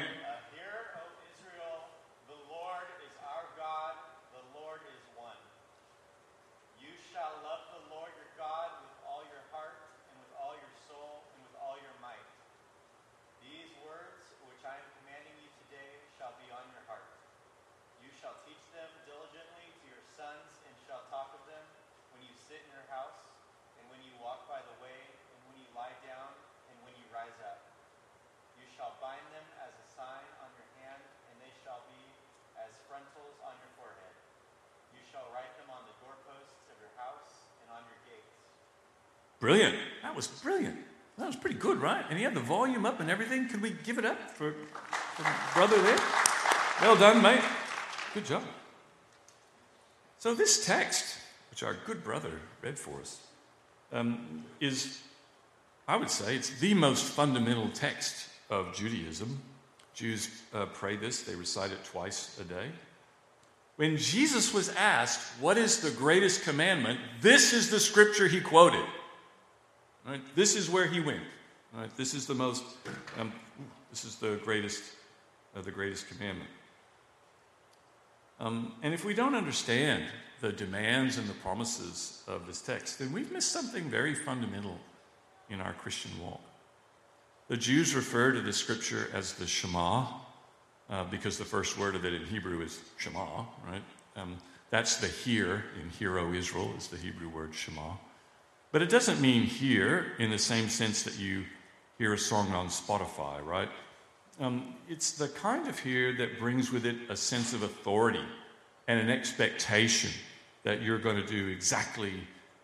Pretty 41.43 41.59
good, 41.59 41.83
right? 41.83 42.05
And 42.09 42.17
he 42.17 42.25
had 42.25 42.35
the 42.35 42.41
volume 42.41 42.87
up 42.87 43.01
and 43.01 43.11
everything. 43.11 43.49
Could 43.49 43.61
we 43.61 43.75
give 43.85 43.99
it 43.99 44.05
up 44.05 44.31
for, 44.31 44.53
for 44.53 45.23
the 45.23 45.31
brother 45.55 45.83
there? 45.83 45.99
Well 46.81 46.97
done, 46.97 47.21
mate. 47.21 47.43
Good 48.15 48.25
job. 48.25 48.43
So, 50.19 50.35
this 50.35 50.65
text, 50.65 51.19
which 51.51 51.65
our 51.65 51.77
good 51.85 52.05
brother 52.05 52.31
read 52.63 52.79
for 52.79 53.01
us, 53.01 53.21
um, 53.93 54.45
is, 54.61 55.01
I 55.89 55.97
would 55.97 56.11
say, 56.11 56.37
it's 56.37 56.51
the 56.61 56.75
most 56.75 57.05
fundamental 57.05 57.69
text 57.71 58.29
of 58.49 58.73
Judaism. 58.73 59.43
Jews 59.95 60.43
uh, 60.55 60.67
pray 60.67 60.97
this, 60.97 61.23
they 61.23 61.35
recite 61.35 61.73
it 61.73 61.85
twice 61.85 62.39
a 62.41 62.45
day. 62.45 62.69
When 63.77 63.97
Jesus 63.97 64.55
was 64.55 64.69
asked, 64.71 65.21
What 65.41 65.59
is 65.59 65.81
the 65.81 65.91
greatest 65.91 66.43
commandment? 66.43 67.01
this 67.21 67.53
is 67.53 67.69
the 67.69 67.81
scripture 67.81 68.29
he 68.29 68.41
quoted. 68.41 68.85
Right? 70.07 70.21
This 70.35 70.57
is 70.57 70.69
where 70.69 70.87
he 70.87 71.01
went. 71.01 71.23
Right? 71.73 71.95
This 71.97 72.15
is 72.15 72.27
the 72.27 72.35
most, 72.35 72.65
um, 73.19 73.33
this 73.91 74.05
is 74.05 74.17
the 74.17 74.41
greatest, 74.45 74.83
uh, 75.57 75.63
the 75.63 75.71
greatest 75.71 76.09
commandment. 76.09 76.51
Um, 78.41 78.73
and 78.83 78.93
if 78.93 79.05
we 79.05 79.15
don't 79.15 79.35
understand 79.35 80.05
the 80.41 80.53
demands 80.53 81.17
and 81.17 81.29
the 81.29 81.35
promises 81.35 82.25
of 82.27 82.47
this 82.47 82.61
text, 82.61 82.99
then 82.99 83.13
we've 83.13 83.31
missed 83.31 83.53
something 83.53 83.85
very 83.85 84.15
fundamental 84.15 84.79
in 85.49 85.61
our 85.61 85.73
Christian 85.75 86.11
walk. 86.21 86.41
The 87.49 87.57
Jews 87.57 87.95
refer 87.95 88.33
to 88.33 88.41
the 88.41 88.53
scripture 88.53 89.09
as 89.13 89.35
the 89.35 89.47
Shema, 89.47 90.07
uh, 90.91 91.05
because 91.05 91.39
the 91.39 91.45
first 91.45 91.79
word 91.79 91.95
of 91.95 92.05
it 92.05 92.13
in 92.13 92.25
Hebrew 92.25 92.63
is 92.63 92.81
Shema, 92.97 93.45
right? 93.67 93.83
Um, 94.17 94.37
that's 94.71 94.97
the 94.97 95.07
hear 95.07 95.65
in 95.81 95.91
Hear 95.91 96.19
O 96.19 96.33
Israel, 96.33 96.73
is 96.77 96.89
the 96.89 96.97
Hebrew 96.97 97.29
word 97.29 97.55
Shema. 97.55 97.93
But 98.73 98.81
it 98.81 98.88
doesn't 98.88 99.21
mean 99.21 99.43
here 99.43 100.12
in 100.19 100.31
the 100.31 100.38
same 100.38 100.71
sense 100.71 101.02
that 101.02 101.19
you 101.19 101.45
hear 101.99 102.14
a 102.14 102.19
song 102.19 102.52
on 102.52 102.69
Spotify, 102.69 103.45
right? 103.45 103.69
Um, 104.41 104.75
it's 104.88 105.12
the 105.12 105.29
kind 105.29 105.69
of 105.69 105.79
here 105.79 106.14
that 106.14 106.38
brings 106.38 106.73
with 106.73 106.87
it 106.87 106.97
a 107.11 107.17
sense 107.17 107.52
of 107.52 107.62
authority 107.62 108.25
and 108.88 108.99
an 108.99 109.11
expectation 109.11 110.11
that 110.64 110.81
you're 110.81 110.99
going 110.99 111.17
to 111.17 111.26
do 111.26 111.49
exactly 111.49 112.14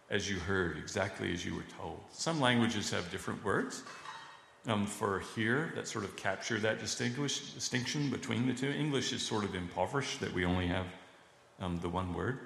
as 0.09 0.31
you 0.31 0.39
heard, 0.39 0.79
exactly 0.79 1.33
as 1.35 1.45
you 1.45 1.55
were 1.55 1.67
told. 1.79 2.01
Some 2.11 2.41
languages 2.41 2.91
have 2.91 3.11
different 3.11 3.45
words 3.45 3.83
um, 4.67 4.87
for 4.87 5.21
here 5.35 5.73
that 5.75 5.87
sort 5.87 6.05
of 6.05 6.17
capture 6.17 6.59
that 6.59 6.81
distinction 6.81 8.09
between 8.09 8.47
the 8.47 8.55
two. 8.55 8.71
English 8.71 9.13
is 9.13 9.21
sort 9.21 9.45
of 9.45 9.55
impoverished 9.55 10.21
that 10.21 10.33
we 10.33 10.47
only 10.47 10.67
have 10.69 10.87
um, 11.61 11.79
the 11.81 11.89
one 11.89 12.15
word. 12.15 12.39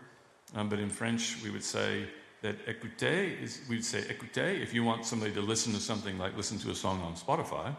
Um, 0.56 0.68
but 0.68 0.80
in 0.80 0.90
French, 0.90 1.36
we 1.44 1.50
would 1.50 1.64
say 1.64 2.08
that 2.42 2.66
écouter 2.66 3.40
is, 3.40 3.60
we'd 3.68 3.84
say 3.84 4.00
écouter 4.02 4.60
if 4.60 4.74
you 4.74 4.84
want 4.84 5.06
somebody 5.06 5.32
to 5.32 5.40
listen 5.40 5.72
to 5.72 5.80
something 5.80 6.18
like 6.18 6.36
listen 6.36 6.58
to 6.58 6.70
a 6.70 6.74
song 6.74 7.00
on 7.02 7.14
Spotify. 7.14 7.74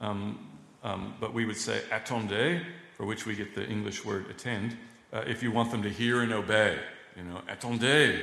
Um, 0.00 0.46
um, 0.84 1.14
but 1.20 1.34
we 1.34 1.44
would 1.44 1.56
say 1.56 1.82
attendez, 1.90 2.62
for 2.96 3.04
which 3.04 3.26
we 3.26 3.34
get 3.34 3.54
the 3.54 3.66
English 3.66 4.04
word 4.04 4.30
attend, 4.30 4.76
uh, 5.12 5.24
if 5.26 5.42
you 5.42 5.50
want 5.50 5.70
them 5.70 5.82
to 5.82 5.90
hear 5.90 6.22
and 6.22 6.32
obey. 6.32 6.78
You 7.16 7.24
know, 7.24 7.40
attendez, 7.48 8.20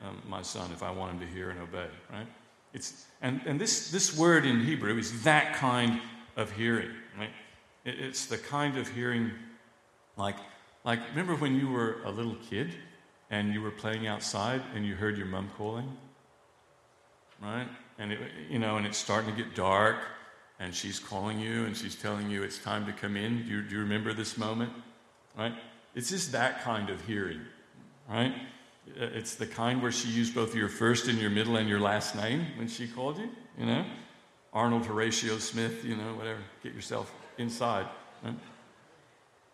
um, 0.00 0.22
my 0.26 0.42
son, 0.42 0.70
if 0.72 0.82
I 0.82 0.90
want 0.90 1.12
him 1.12 1.20
to 1.20 1.26
hear 1.26 1.50
and 1.50 1.60
obey, 1.60 1.88
right? 2.10 2.26
It's, 2.72 3.04
and 3.20 3.40
and 3.44 3.60
this, 3.60 3.90
this 3.90 4.16
word 4.16 4.46
in 4.46 4.60
Hebrew 4.60 4.96
is 4.98 5.22
that 5.24 5.54
kind 5.54 6.00
of 6.36 6.52
hearing, 6.52 6.90
right? 7.18 7.30
It, 7.84 7.98
it's 7.98 8.26
the 8.26 8.38
kind 8.38 8.78
of 8.78 8.88
hearing 8.88 9.32
like, 10.16 10.36
like, 10.84 11.00
remember 11.10 11.34
when 11.34 11.56
you 11.56 11.68
were 11.68 11.96
a 12.04 12.10
little 12.10 12.36
kid 12.48 12.74
and 13.30 13.52
you 13.52 13.60
were 13.60 13.70
playing 13.70 14.06
outside 14.06 14.62
and 14.74 14.86
you 14.86 14.94
heard 14.94 15.16
your 15.16 15.26
mom 15.26 15.50
calling, 15.56 15.96
right? 17.42 17.68
And 17.98 18.12
it, 18.12 18.18
you 18.48 18.58
know, 18.58 18.76
and 18.76 18.86
it's 18.86 18.98
starting 18.98 19.34
to 19.34 19.36
get 19.36 19.54
dark, 19.54 19.96
and 20.60 20.74
she's 20.74 20.98
calling 20.98 21.38
you 21.38 21.64
and 21.64 21.76
she's 21.76 21.94
telling 21.94 22.30
you 22.30 22.42
it's 22.42 22.58
time 22.58 22.86
to 22.86 22.92
come 22.92 23.16
in. 23.16 23.44
Do 23.44 23.50
you, 23.50 23.62
do 23.62 23.74
you 23.76 23.80
remember 23.80 24.12
this 24.12 24.36
moment, 24.36 24.72
right? 25.36 25.54
It's 25.94 26.10
just 26.10 26.32
that 26.32 26.62
kind 26.62 26.90
of 26.90 27.00
hearing, 27.06 27.40
right? 28.08 28.34
It's 28.96 29.34
the 29.34 29.46
kind 29.46 29.82
where 29.82 29.92
she 29.92 30.08
used 30.08 30.34
both 30.34 30.54
your 30.54 30.68
first 30.68 31.08
and 31.08 31.18
your 31.18 31.30
middle 31.30 31.56
and 31.56 31.68
your 31.68 31.80
last 31.80 32.16
name 32.16 32.46
when 32.56 32.68
she 32.68 32.88
called 32.88 33.18
you, 33.18 33.28
you 33.58 33.66
know? 33.66 33.84
Arnold 34.52 34.86
Horatio 34.86 35.38
Smith, 35.38 35.84
you 35.84 35.94
know, 35.94 36.14
whatever. 36.14 36.40
Get 36.62 36.74
yourself 36.74 37.12
inside. 37.36 37.86
Right? 38.24 38.34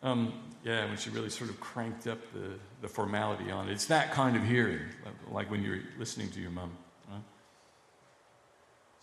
Um, 0.03 0.33
yeah, 0.65 0.87
when 0.87 0.97
she 0.97 1.11
really 1.11 1.31
sort 1.31 1.51
of 1.51 1.61
cranked 1.61 2.07
up 2.07 2.19
the, 2.33 2.59
the 2.81 2.89
formality 2.89 3.51
on 3.51 3.69
it. 3.69 3.73
It's 3.73 3.87
that 3.87 4.13
kind 4.13 4.35
of 4.35 4.43
hearing, 4.43 4.81
like 5.31 5.51
when 5.51 5.63
you're 5.63 5.81
listening 5.99 6.31
to 6.31 6.41
your 6.41 6.51
mom. 6.51 6.73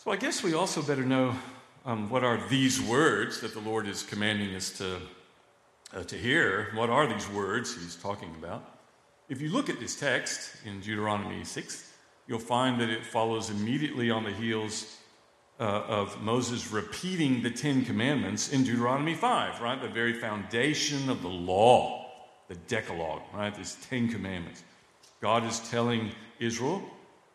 So 0.04 0.10
I 0.10 0.16
guess 0.16 0.42
we 0.42 0.56
also 0.56 0.82
better 0.82 1.04
know 1.04 1.36
um, 1.86 2.10
what 2.10 2.24
are 2.24 2.42
these 2.50 2.82
words 2.82 3.40
that 3.42 3.54
the 3.54 3.60
Lord 3.60 3.88
is 3.88 4.02
commanding 4.02 4.56
us 4.56 4.72
to, 4.80 4.98
uh, 5.94 6.04
to 6.06 6.18
hear. 6.18 6.72
What 6.74 6.90
are 6.90 7.06
these 7.06 7.30
words 7.30 7.76
he's 7.76 7.96
talking 7.96 8.34
about? 8.40 8.68
If 9.30 9.42
you 9.42 9.50
look 9.50 9.70
at 9.70 9.80
this 9.80 9.96
text 9.96 10.56
in 10.66 10.80
Deuteronomy 10.80 11.44
6, 11.44 11.94
you'll 12.28 12.40
find 12.40 12.82
that 12.82 12.90
it 12.90 13.06
follows 13.06 13.52
immediately 13.52 14.10
on 14.10 14.24
the 14.24 14.32
heels 14.32 14.98
uh, 15.62 15.84
of 15.88 16.20
Moses 16.24 16.72
repeating 16.72 17.44
the 17.44 17.52
Ten 17.52 17.86
Commandments 17.86 18.52
in 18.52 18.64
Deuteronomy 18.64 19.14
5, 19.14 19.62
right? 19.62 19.80
The 19.80 19.88
very 19.88 20.14
foundation 20.14 21.08
of 21.08 21.22
the 21.22 21.30
law, 21.30 22.10
the 22.48 22.56
Decalogue, 22.56 23.22
right? 23.32 23.56
These 23.56 23.78
Ten 23.88 24.10
Commandments. 24.10 24.64
God 25.22 25.46
is 25.46 25.60
telling 25.70 26.14
Israel, 26.40 26.82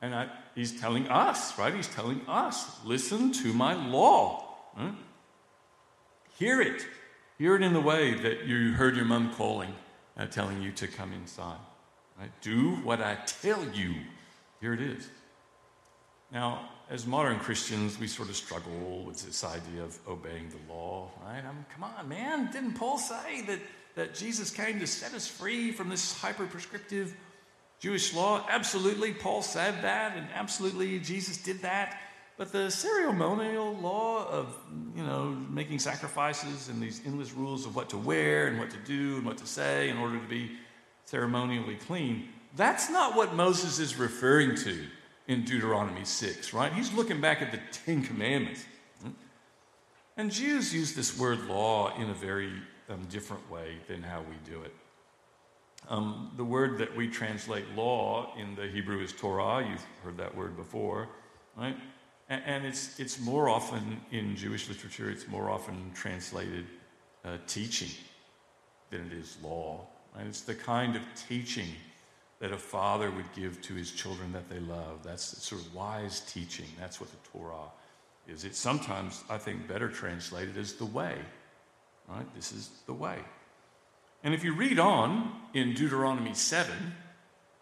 and 0.02 0.12
I, 0.12 0.28
He's 0.56 0.78
telling 0.80 1.06
us, 1.06 1.56
right? 1.56 1.72
He's 1.72 1.86
telling 1.86 2.20
us, 2.26 2.84
listen 2.84 3.30
to 3.32 3.52
my 3.52 3.74
law. 3.74 4.56
Right? 4.76 4.94
Hear 6.36 6.60
it. 6.60 6.84
Hear 7.38 7.54
it 7.54 7.62
in 7.62 7.74
the 7.74 7.80
way 7.80 8.14
that 8.14 8.44
you 8.44 8.72
heard 8.72 8.96
your 8.96 9.04
mom 9.04 9.34
calling, 9.34 9.72
uh, 10.18 10.26
telling 10.26 10.62
you 10.62 10.72
to 10.72 10.88
come 10.88 11.12
inside. 11.12 11.58
Right? 12.18 12.30
Do 12.40 12.74
what 12.76 13.00
I 13.00 13.18
tell 13.24 13.64
you. 13.72 13.94
Here 14.60 14.74
it 14.74 14.80
is. 14.80 15.08
Now, 16.32 16.68
as 16.88 17.06
modern 17.06 17.38
Christians, 17.38 17.98
we 17.98 18.06
sort 18.06 18.28
of 18.28 18.36
struggle 18.36 19.04
with 19.04 19.24
this 19.24 19.42
idea 19.42 19.82
of 19.82 19.98
obeying 20.06 20.48
the 20.50 20.72
law, 20.72 21.10
right? 21.24 21.42
I 21.44 21.72
come 21.74 21.84
on, 21.84 22.08
man. 22.08 22.50
Didn't 22.52 22.74
Paul 22.74 22.98
say 22.98 23.42
that, 23.42 23.58
that 23.96 24.14
Jesus 24.14 24.50
came 24.50 24.78
to 24.78 24.86
set 24.86 25.12
us 25.14 25.26
free 25.26 25.72
from 25.72 25.88
this 25.88 26.18
hyper 26.20 26.46
prescriptive 26.46 27.16
Jewish 27.78 28.14
law, 28.14 28.46
absolutely, 28.48 29.12
Paul 29.12 29.42
said 29.42 29.82
that, 29.82 30.16
and 30.16 30.26
absolutely, 30.34 30.98
Jesus 30.98 31.36
did 31.36 31.60
that. 31.62 32.00
But 32.38 32.52
the 32.52 32.70
ceremonial 32.70 33.74
law 33.74 34.26
of, 34.28 34.56
you 34.94 35.02
know, 35.02 35.36
making 35.50 35.78
sacrifices 35.78 36.68
and 36.68 36.82
these 36.82 37.02
endless 37.04 37.32
rules 37.32 37.66
of 37.66 37.76
what 37.76 37.90
to 37.90 37.98
wear 37.98 38.46
and 38.46 38.58
what 38.58 38.70
to 38.70 38.78
do 38.78 39.16
and 39.16 39.26
what 39.26 39.38
to 39.38 39.46
say 39.46 39.88
in 39.88 39.98
order 39.98 40.18
to 40.18 40.26
be 40.26 40.52
ceremonially 41.04 41.76
clean, 41.76 42.28
that's 42.56 42.90
not 42.90 43.14
what 43.14 43.34
Moses 43.34 43.78
is 43.78 43.96
referring 43.96 44.54
to 44.56 44.86
in 45.28 45.44
Deuteronomy 45.44 46.04
6, 46.04 46.52
right? 46.52 46.72
He's 46.72 46.92
looking 46.92 47.20
back 47.20 47.42
at 47.42 47.50
the 47.50 47.60
Ten 47.72 48.02
Commandments. 48.02 48.64
And 50.16 50.30
Jews 50.30 50.72
use 50.72 50.94
this 50.94 51.18
word 51.18 51.46
law 51.46 51.94
in 52.00 52.08
a 52.08 52.14
very 52.14 52.52
um, 52.88 53.04
different 53.10 53.50
way 53.50 53.76
than 53.86 54.02
how 54.02 54.20
we 54.20 54.50
do 54.50 54.62
it. 54.62 54.74
Um, 55.88 56.32
the 56.36 56.44
word 56.44 56.78
that 56.78 56.96
we 56.96 57.06
translate 57.06 57.64
law 57.76 58.32
in 58.36 58.54
the 58.56 58.66
Hebrew 58.66 59.00
is 59.00 59.12
Torah. 59.12 59.66
You've 59.68 59.84
heard 60.02 60.16
that 60.16 60.34
word 60.34 60.56
before, 60.56 61.08
right? 61.56 61.76
And, 62.28 62.42
and 62.44 62.66
it's, 62.66 62.98
it's 62.98 63.20
more 63.20 63.48
often 63.48 64.00
in 64.10 64.36
Jewish 64.36 64.68
literature, 64.68 65.10
it's 65.10 65.28
more 65.28 65.50
often 65.50 65.92
translated 65.94 66.66
uh, 67.24 67.36
teaching 67.46 67.90
than 68.90 69.06
it 69.06 69.12
is 69.12 69.36
law. 69.42 69.86
Right? 70.16 70.26
It's 70.26 70.40
the 70.40 70.54
kind 70.54 70.96
of 70.96 71.02
teaching 71.28 71.68
that 72.40 72.52
a 72.52 72.58
father 72.58 73.10
would 73.10 73.32
give 73.34 73.62
to 73.62 73.74
his 73.74 73.90
children 73.90 74.32
that 74.32 74.48
they 74.48 74.60
love. 74.60 75.02
That's 75.02 75.42
sort 75.42 75.62
of 75.62 75.74
wise 75.74 76.20
teaching. 76.20 76.66
That's 76.78 77.00
what 77.00 77.10
the 77.10 77.16
Torah 77.30 77.70
is. 78.28 78.44
It's 78.44 78.58
sometimes, 78.58 79.24
I 79.30 79.38
think, 79.38 79.66
better 79.66 79.88
translated 79.88 80.56
as 80.56 80.74
the 80.74 80.84
way. 80.84 81.16
Right? 82.08 82.26
This 82.34 82.52
is 82.52 82.70
the 82.86 82.92
way. 82.92 83.18
And 84.22 84.34
if 84.34 84.44
you 84.44 84.54
read 84.54 84.78
on 84.78 85.32
in 85.54 85.74
Deuteronomy 85.74 86.34
7, 86.34 86.72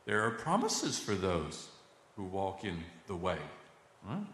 there 0.06 0.22
are 0.22 0.30
promises 0.30 0.98
for 0.98 1.14
those 1.14 1.68
who 2.16 2.24
walk 2.24 2.64
in 2.64 2.78
the 3.06 3.16
way. 3.16 3.38
Right? 4.08 4.24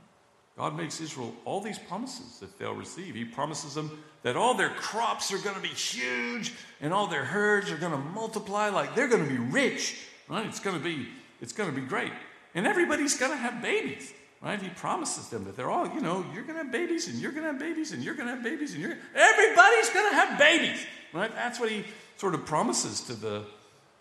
God 0.57 0.77
makes 0.77 1.01
Israel 1.01 1.35
all 1.45 1.61
these 1.61 1.79
promises 1.79 2.39
that 2.41 2.59
they'll 2.59 2.75
receive. 2.75 3.15
He 3.15 3.25
promises 3.25 3.75
them 3.75 4.03
that 4.23 4.37
all 4.37 4.55
their 4.55 4.71
crops 4.71 5.33
are 5.33 5.39
going 5.39 5.57
to 5.57 5.63
be 5.63 5.69
huge 5.69 6.53
and 6.81 6.93
all 6.93 7.07
their 7.07 7.25
herds 7.25 7.71
are 7.71 7.77
going 7.77 7.93
to 7.93 7.99
multiply 7.99 8.69
like 8.69 8.95
they're 8.95 9.09
going 9.09 9.25
to 9.25 9.31
be 9.31 9.39
rich. 9.39 10.07
Right? 10.31 10.47
It's 10.47 10.61
going 10.61 10.79
to 10.79 10.83
be 10.83 11.09
it's 11.41 11.53
going 11.53 11.69
to 11.69 11.75
be 11.75 11.87
great. 11.87 12.13
And 12.55 12.67
everybody's 12.67 13.19
going 13.19 13.33
to 13.33 13.37
have 13.37 13.61
babies. 13.61 14.13
Right? 14.41 14.61
He 14.61 14.69
promises 14.71 15.29
them 15.29 15.45
that 15.45 15.57
they're 15.57 15.71
all, 15.71 15.87
you 15.89 16.01
know, 16.01 16.25
you're 16.33 16.45
going 16.45 16.57
to 16.57 16.65
have 16.65 16.73
babies 16.73 17.09
and 17.09 17.19
you're 17.19 17.33
going 17.33 17.45
to 17.45 17.53
have 17.53 17.59
babies 17.59 17.93
and 17.93 18.03
you're 18.03 18.15
going 18.15 18.29
to 18.29 18.35
have 18.35 18.43
babies 18.43 18.73
and 18.73 18.83
you're 18.83 18.97
everybody's 19.15 19.91
going 19.91 20.09
to 20.09 20.15
have 20.15 20.39
babies. 20.39 20.87
Right? 21.13 21.35
That's 21.35 21.61
what 21.61 21.71
he 21.71 21.85
sort 22.17 22.35
of 22.35 22.47
promises 22.47 23.03
to 23.03 23.15
the, 23.15 23.45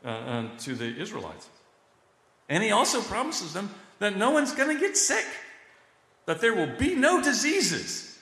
uh, 0.06 0.08
uh, 0.08 0.48
to 0.60 0.76
the 0.76 0.86
Israelites. 1.02 1.50
And 2.48 2.64
he 2.64 2.72
also 2.72 3.02
promises 3.02 3.54
them 3.54 3.70
that 4.00 4.18
no 4.18 4.32
one's 4.32 4.54
going 4.54 4.74
to 4.74 4.80
get 4.80 4.96
sick, 4.96 5.26
that 6.26 6.40
there 6.40 6.54
will 6.54 6.74
be 6.78 6.96
no 6.96 7.22
diseases. 7.22 8.18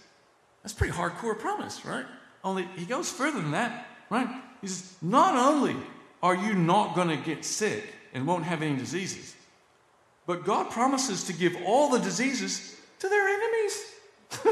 That's 0.64 0.74
pretty 0.74 0.94
hardcore 0.94 1.38
promise, 1.38 1.86
right? 1.86 2.06
Only 2.44 2.68
he 2.76 2.86
goes 2.86 3.12
further 3.12 3.40
than 3.40 3.52
that, 3.52 3.88
right? 4.10 4.28
He 4.62 4.68
says, 4.68 4.96
not 5.02 5.36
only 5.36 5.76
are 6.24 6.36
you 6.36 6.54
not 6.54 6.96
going 6.96 7.10
to 7.10 7.18
get 7.18 7.46
sick 7.46 7.84
and 8.14 8.28
won't 8.28 8.44
have 8.44 8.62
any 8.62 8.76
diseases, 8.76 9.36
but 10.26 10.46
God 10.46 10.72
promises 10.72 11.24
to 11.26 11.34
give 11.34 11.56
all 11.66 11.90
the 11.90 12.00
diseases 12.00 12.76
to 13.00 13.10
their 13.10 13.28
enemies. 13.28 13.94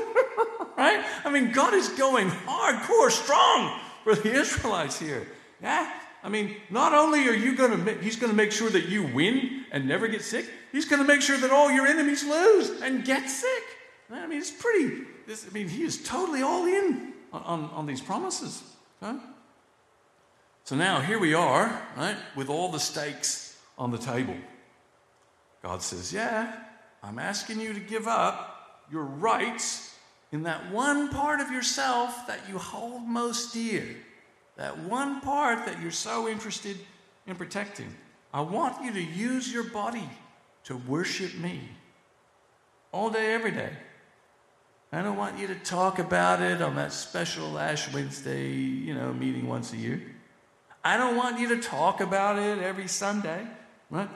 right? 0.78 1.04
I 1.24 1.30
mean, 1.32 1.52
God 1.52 1.74
is 1.74 1.90
going 1.90 2.30
hardcore 2.30 3.12
strong 3.12 3.80
for 4.04 4.16
the 4.16 4.32
Israelites 4.32 5.00
here. 5.00 5.28
Yeah? 5.62 5.92
I 6.24 6.30
mean, 6.30 6.56
not 6.70 6.94
only 6.94 7.28
are 7.28 7.34
you 7.34 7.56
going 7.56 7.72
to, 7.72 7.78
make, 7.78 8.02
he's 8.02 8.16
going 8.16 8.32
to 8.32 8.36
make 8.36 8.52
sure 8.52 8.70
that 8.70 8.88
you 8.88 9.04
win 9.04 9.66
and 9.72 9.88
never 9.88 10.08
get 10.08 10.22
sick, 10.22 10.50
he's 10.72 10.86
going 10.86 11.02
to 11.02 11.08
make 11.08 11.22
sure 11.22 11.38
that 11.38 11.52
all 11.52 11.72
your 11.72 11.86
enemies 11.86 12.24
lose 12.24 12.82
and 12.82 13.04
get 13.06 13.30
sick. 13.30 13.64
I 14.10 14.26
mean, 14.28 14.40
it's 14.40 14.52
pretty, 14.52 15.04
this, 15.28 15.46
I 15.48 15.54
mean, 15.54 15.68
he 15.68 15.84
is 15.84 16.04
totally 16.04 16.42
all 16.42 16.66
in 16.66 17.14
on, 17.34 17.42
on, 17.44 17.70
on 17.72 17.86
these 17.86 18.02
promises. 18.02 18.64
So 20.64 20.76
now 20.76 21.02
here 21.02 21.20
we 21.20 21.34
are, 21.34 21.82
right, 21.96 22.18
with 22.36 22.50
all 22.50 22.72
the 22.72 22.80
stakes 22.80 23.45
on 23.78 23.92
the 23.92 23.98
table. 23.98 24.36
God 25.62 25.82
says, 25.82 26.14
Yeah, 26.14 26.54
I'm 27.04 27.20
asking 27.20 27.60
you 27.60 27.74
to 27.74 27.80
give 27.80 28.08
up 28.08 28.84
your 28.92 29.04
rights 29.04 29.96
in 30.32 30.44
that 30.44 30.72
one 30.72 31.10
part 31.10 31.40
of 31.40 31.52
yourself 31.52 32.28
that 32.28 32.40
you 32.50 32.58
hold 32.58 33.04
most 33.04 33.54
dear, 33.54 33.84
that 34.58 34.78
one 34.80 35.22
part 35.22 35.66
that 35.66 35.82
you're 35.82 35.92
so 35.92 36.28
interested 36.28 36.78
in 37.28 37.36
protecting. 37.36 37.94
I 38.34 38.42
want 38.42 38.84
you 38.84 38.92
to 38.94 39.02
use 39.02 39.52
your 39.52 39.64
body 39.64 40.10
to 40.66 40.76
worship 40.76 41.34
me 41.36 41.62
all 42.92 43.10
day, 43.10 43.34
every 43.34 43.52
day. 43.52 43.72
I 44.92 45.02
don't 45.02 45.18
want 45.18 45.38
you 45.38 45.48
to 45.48 45.56
talk 45.56 46.00
about 46.00 46.42
it 46.42 46.62
on 46.62 46.76
that 46.76 46.94
special 46.94 47.60
Ash 47.60 47.92
Wednesday, 47.94 48.50
you 48.52 48.94
know, 48.94 49.14
meeting 49.14 49.48
once 49.48 49.74
a 49.74 49.78
year. 49.78 50.02
I 50.84 50.98
don't 50.98 51.16
want 51.16 51.40
you 51.40 51.50
to 51.50 51.62
talk 51.62 52.00
about 52.00 52.38
it 52.40 52.60
every 52.60 52.88
Sunday, 52.88 53.46
right? 53.96 54.10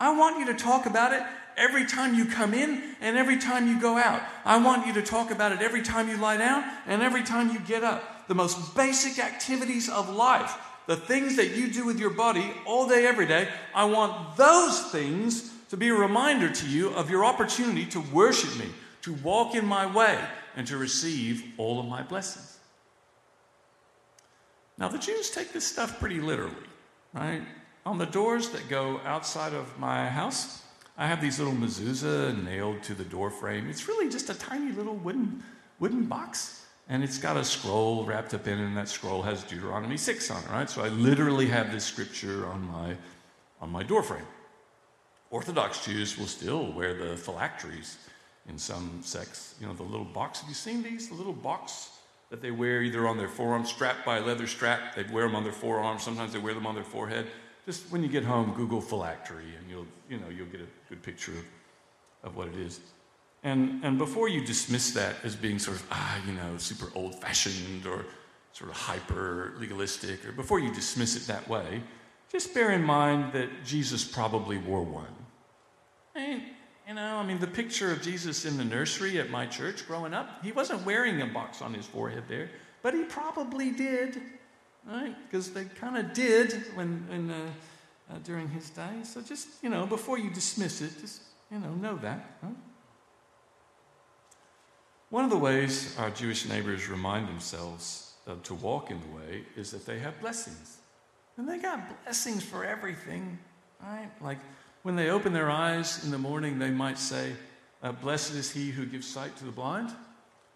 I 0.00 0.16
want 0.16 0.38
you 0.38 0.46
to 0.46 0.54
talk 0.54 0.86
about 0.86 1.12
it 1.12 1.22
every 1.56 1.84
time 1.86 2.14
you 2.14 2.26
come 2.26 2.54
in 2.54 2.82
and 3.00 3.16
every 3.16 3.38
time 3.38 3.68
you 3.68 3.80
go 3.80 3.96
out. 3.96 4.22
I 4.44 4.62
want 4.62 4.86
you 4.86 4.92
to 4.94 5.02
talk 5.02 5.30
about 5.30 5.52
it 5.52 5.60
every 5.60 5.82
time 5.82 6.08
you 6.08 6.16
lie 6.16 6.36
down 6.36 6.64
and 6.86 7.02
every 7.02 7.22
time 7.22 7.50
you 7.50 7.58
get 7.60 7.84
up. 7.84 8.28
The 8.28 8.34
most 8.34 8.74
basic 8.74 9.22
activities 9.22 9.88
of 9.88 10.08
life, 10.08 10.56
the 10.86 10.96
things 10.96 11.36
that 11.36 11.56
you 11.56 11.68
do 11.68 11.84
with 11.84 11.98
your 11.98 12.10
body 12.10 12.52
all 12.66 12.88
day, 12.88 13.06
every 13.06 13.26
day, 13.26 13.48
I 13.74 13.84
want 13.84 14.36
those 14.36 14.90
things 14.90 15.52
to 15.70 15.76
be 15.76 15.88
a 15.88 15.94
reminder 15.94 16.50
to 16.50 16.68
you 16.68 16.90
of 16.90 17.10
your 17.10 17.24
opportunity 17.24 17.86
to 17.86 18.00
worship 18.00 18.56
me, 18.58 18.66
to 19.02 19.14
walk 19.14 19.54
in 19.54 19.66
my 19.66 19.86
way, 19.92 20.18
and 20.56 20.66
to 20.66 20.76
receive 20.76 21.44
all 21.58 21.80
of 21.80 21.86
my 21.86 22.02
blessings. 22.02 22.58
Now, 24.78 24.88
the 24.88 24.98
Jews 24.98 25.30
take 25.30 25.52
this 25.52 25.66
stuff 25.66 26.00
pretty 26.00 26.20
literally, 26.20 26.54
right? 27.12 27.42
On 27.86 27.98
the 27.98 28.06
doors 28.06 28.48
that 28.50 28.66
go 28.70 28.98
outside 29.04 29.52
of 29.52 29.78
my 29.78 30.08
house, 30.08 30.62
I 30.96 31.06
have 31.06 31.20
these 31.20 31.38
little 31.38 31.52
mezuzah 31.52 32.42
nailed 32.42 32.82
to 32.84 32.94
the 32.94 33.04
door 33.04 33.28
frame. 33.28 33.68
It's 33.68 33.88
really 33.88 34.08
just 34.08 34.30
a 34.30 34.34
tiny 34.34 34.72
little 34.72 34.94
wooden, 34.94 35.42
wooden 35.80 36.04
box, 36.06 36.64
and 36.88 37.04
it's 37.04 37.18
got 37.18 37.36
a 37.36 37.44
scroll 37.44 38.04
wrapped 38.04 38.32
up 38.32 38.46
in 38.46 38.58
it, 38.58 38.64
and 38.64 38.76
that 38.78 38.88
scroll 38.88 39.20
has 39.20 39.44
Deuteronomy 39.44 39.98
6 39.98 40.30
on 40.30 40.42
it, 40.42 40.50
right? 40.50 40.70
So 40.70 40.82
I 40.82 40.88
literally 40.88 41.46
have 41.48 41.72
this 41.72 41.84
scripture 41.84 42.46
on 42.46 42.66
my, 42.68 42.96
on 43.60 43.68
my 43.68 43.82
door 43.82 44.02
frame. 44.02 44.26
Orthodox 45.30 45.84
Jews 45.84 46.16
will 46.16 46.26
still 46.26 46.72
wear 46.72 46.94
the 46.94 47.18
phylacteries 47.18 47.98
in 48.48 48.56
some 48.56 49.00
sects. 49.02 49.56
You 49.60 49.66
know, 49.66 49.74
the 49.74 49.82
little 49.82 50.06
box. 50.06 50.40
Have 50.40 50.48
you 50.48 50.54
seen 50.54 50.82
these? 50.82 51.08
The 51.08 51.14
little 51.16 51.32
box 51.34 51.90
that 52.30 52.40
they 52.40 52.50
wear 52.50 52.82
either 52.82 53.06
on 53.06 53.18
their 53.18 53.28
forearm, 53.28 53.66
strapped 53.66 54.06
by 54.06 54.18
a 54.18 54.20
leather 54.22 54.46
strap. 54.46 54.94
They'd 54.94 55.10
wear 55.10 55.26
them 55.26 55.36
on 55.36 55.42
their 55.42 55.52
forearm. 55.52 55.98
Sometimes 55.98 56.32
they 56.32 56.38
wear 56.38 56.54
them 56.54 56.66
on 56.66 56.74
their 56.74 56.84
forehead 56.84 57.26
just 57.66 57.90
when 57.90 58.02
you 58.02 58.08
get 58.08 58.24
home, 58.24 58.52
Google 58.54 58.80
phylactery, 58.80 59.54
and 59.58 59.70
you'll, 59.70 59.86
you 60.08 60.18
know, 60.18 60.28
you'll 60.28 60.46
get 60.46 60.60
a 60.60 60.68
good 60.88 61.02
picture 61.02 61.32
of, 61.32 61.44
of 62.30 62.36
what 62.36 62.48
it 62.48 62.56
is. 62.56 62.80
And, 63.42 63.84
and 63.84 63.98
before 63.98 64.28
you 64.28 64.44
dismiss 64.44 64.92
that 64.92 65.16
as 65.22 65.36
being 65.36 65.58
sort 65.58 65.76
of, 65.76 65.86
ah, 65.90 66.18
you 66.26 66.32
know, 66.32 66.56
super 66.56 66.90
old 66.94 67.14
fashioned 67.14 67.86
or 67.86 68.04
sort 68.52 68.70
of 68.70 68.76
hyper 68.76 69.54
legalistic, 69.58 70.24
or 70.24 70.32
before 70.32 70.60
you 70.60 70.72
dismiss 70.72 71.16
it 71.16 71.26
that 71.26 71.46
way, 71.48 71.82
just 72.30 72.54
bear 72.54 72.72
in 72.72 72.82
mind 72.82 73.32
that 73.32 73.48
Jesus 73.64 74.04
probably 74.04 74.58
wore 74.58 74.82
one. 74.82 75.14
And, 76.14 76.42
you 76.88 76.94
know, 76.94 77.16
I 77.16 77.26
mean, 77.26 77.38
the 77.38 77.46
picture 77.46 77.90
of 77.90 78.00
Jesus 78.00 78.44
in 78.44 78.56
the 78.56 78.64
nursery 78.64 79.18
at 79.18 79.30
my 79.30 79.46
church 79.46 79.86
growing 79.86 80.14
up, 80.14 80.42
he 80.42 80.52
wasn't 80.52 80.84
wearing 80.84 81.20
a 81.20 81.26
box 81.26 81.60
on 81.62 81.74
his 81.74 81.86
forehead 81.86 82.24
there, 82.28 82.50
but 82.82 82.94
he 82.94 83.02
probably 83.04 83.70
did 83.70 84.20
right? 84.86 85.14
Because 85.24 85.52
they 85.52 85.64
kind 85.64 85.96
of 85.96 86.12
did 86.12 86.52
when, 86.74 87.04
when 87.08 87.30
uh, 87.30 87.46
uh, 88.10 88.18
during 88.24 88.48
his 88.48 88.70
day. 88.70 89.02
So 89.02 89.20
just 89.20 89.48
you 89.62 89.70
know, 89.70 89.86
before 89.86 90.18
you 90.18 90.30
dismiss 90.30 90.80
it, 90.80 90.92
just 91.00 91.22
you 91.50 91.58
know, 91.58 91.72
know 91.74 91.96
that. 91.96 92.38
One 95.10 95.24
of 95.24 95.30
the 95.30 95.38
ways 95.38 95.96
our 95.98 96.10
Jewish 96.10 96.48
neighbors 96.48 96.88
remind 96.88 97.28
themselves 97.28 98.14
to 98.42 98.54
walk 98.54 98.90
in 98.90 99.00
the 99.00 99.16
way 99.16 99.44
is 99.56 99.70
that 99.70 99.86
they 99.86 99.98
have 100.00 100.20
blessings, 100.20 100.78
and 101.36 101.48
they 101.48 101.58
got 101.58 102.02
blessings 102.04 102.42
for 102.42 102.64
everything, 102.64 103.38
right? 103.82 104.10
Like 104.20 104.38
when 104.82 104.96
they 104.96 105.10
open 105.10 105.32
their 105.32 105.50
eyes 105.50 106.04
in 106.04 106.10
the 106.10 106.18
morning, 106.18 106.58
they 106.58 106.70
might 106.70 106.98
say, 106.98 107.32
uh, 107.82 107.92
"Blessed 107.92 108.34
is 108.34 108.50
he 108.50 108.70
who 108.70 108.86
gives 108.86 109.06
sight 109.06 109.36
to 109.36 109.44
the 109.44 109.52
blind." 109.52 109.90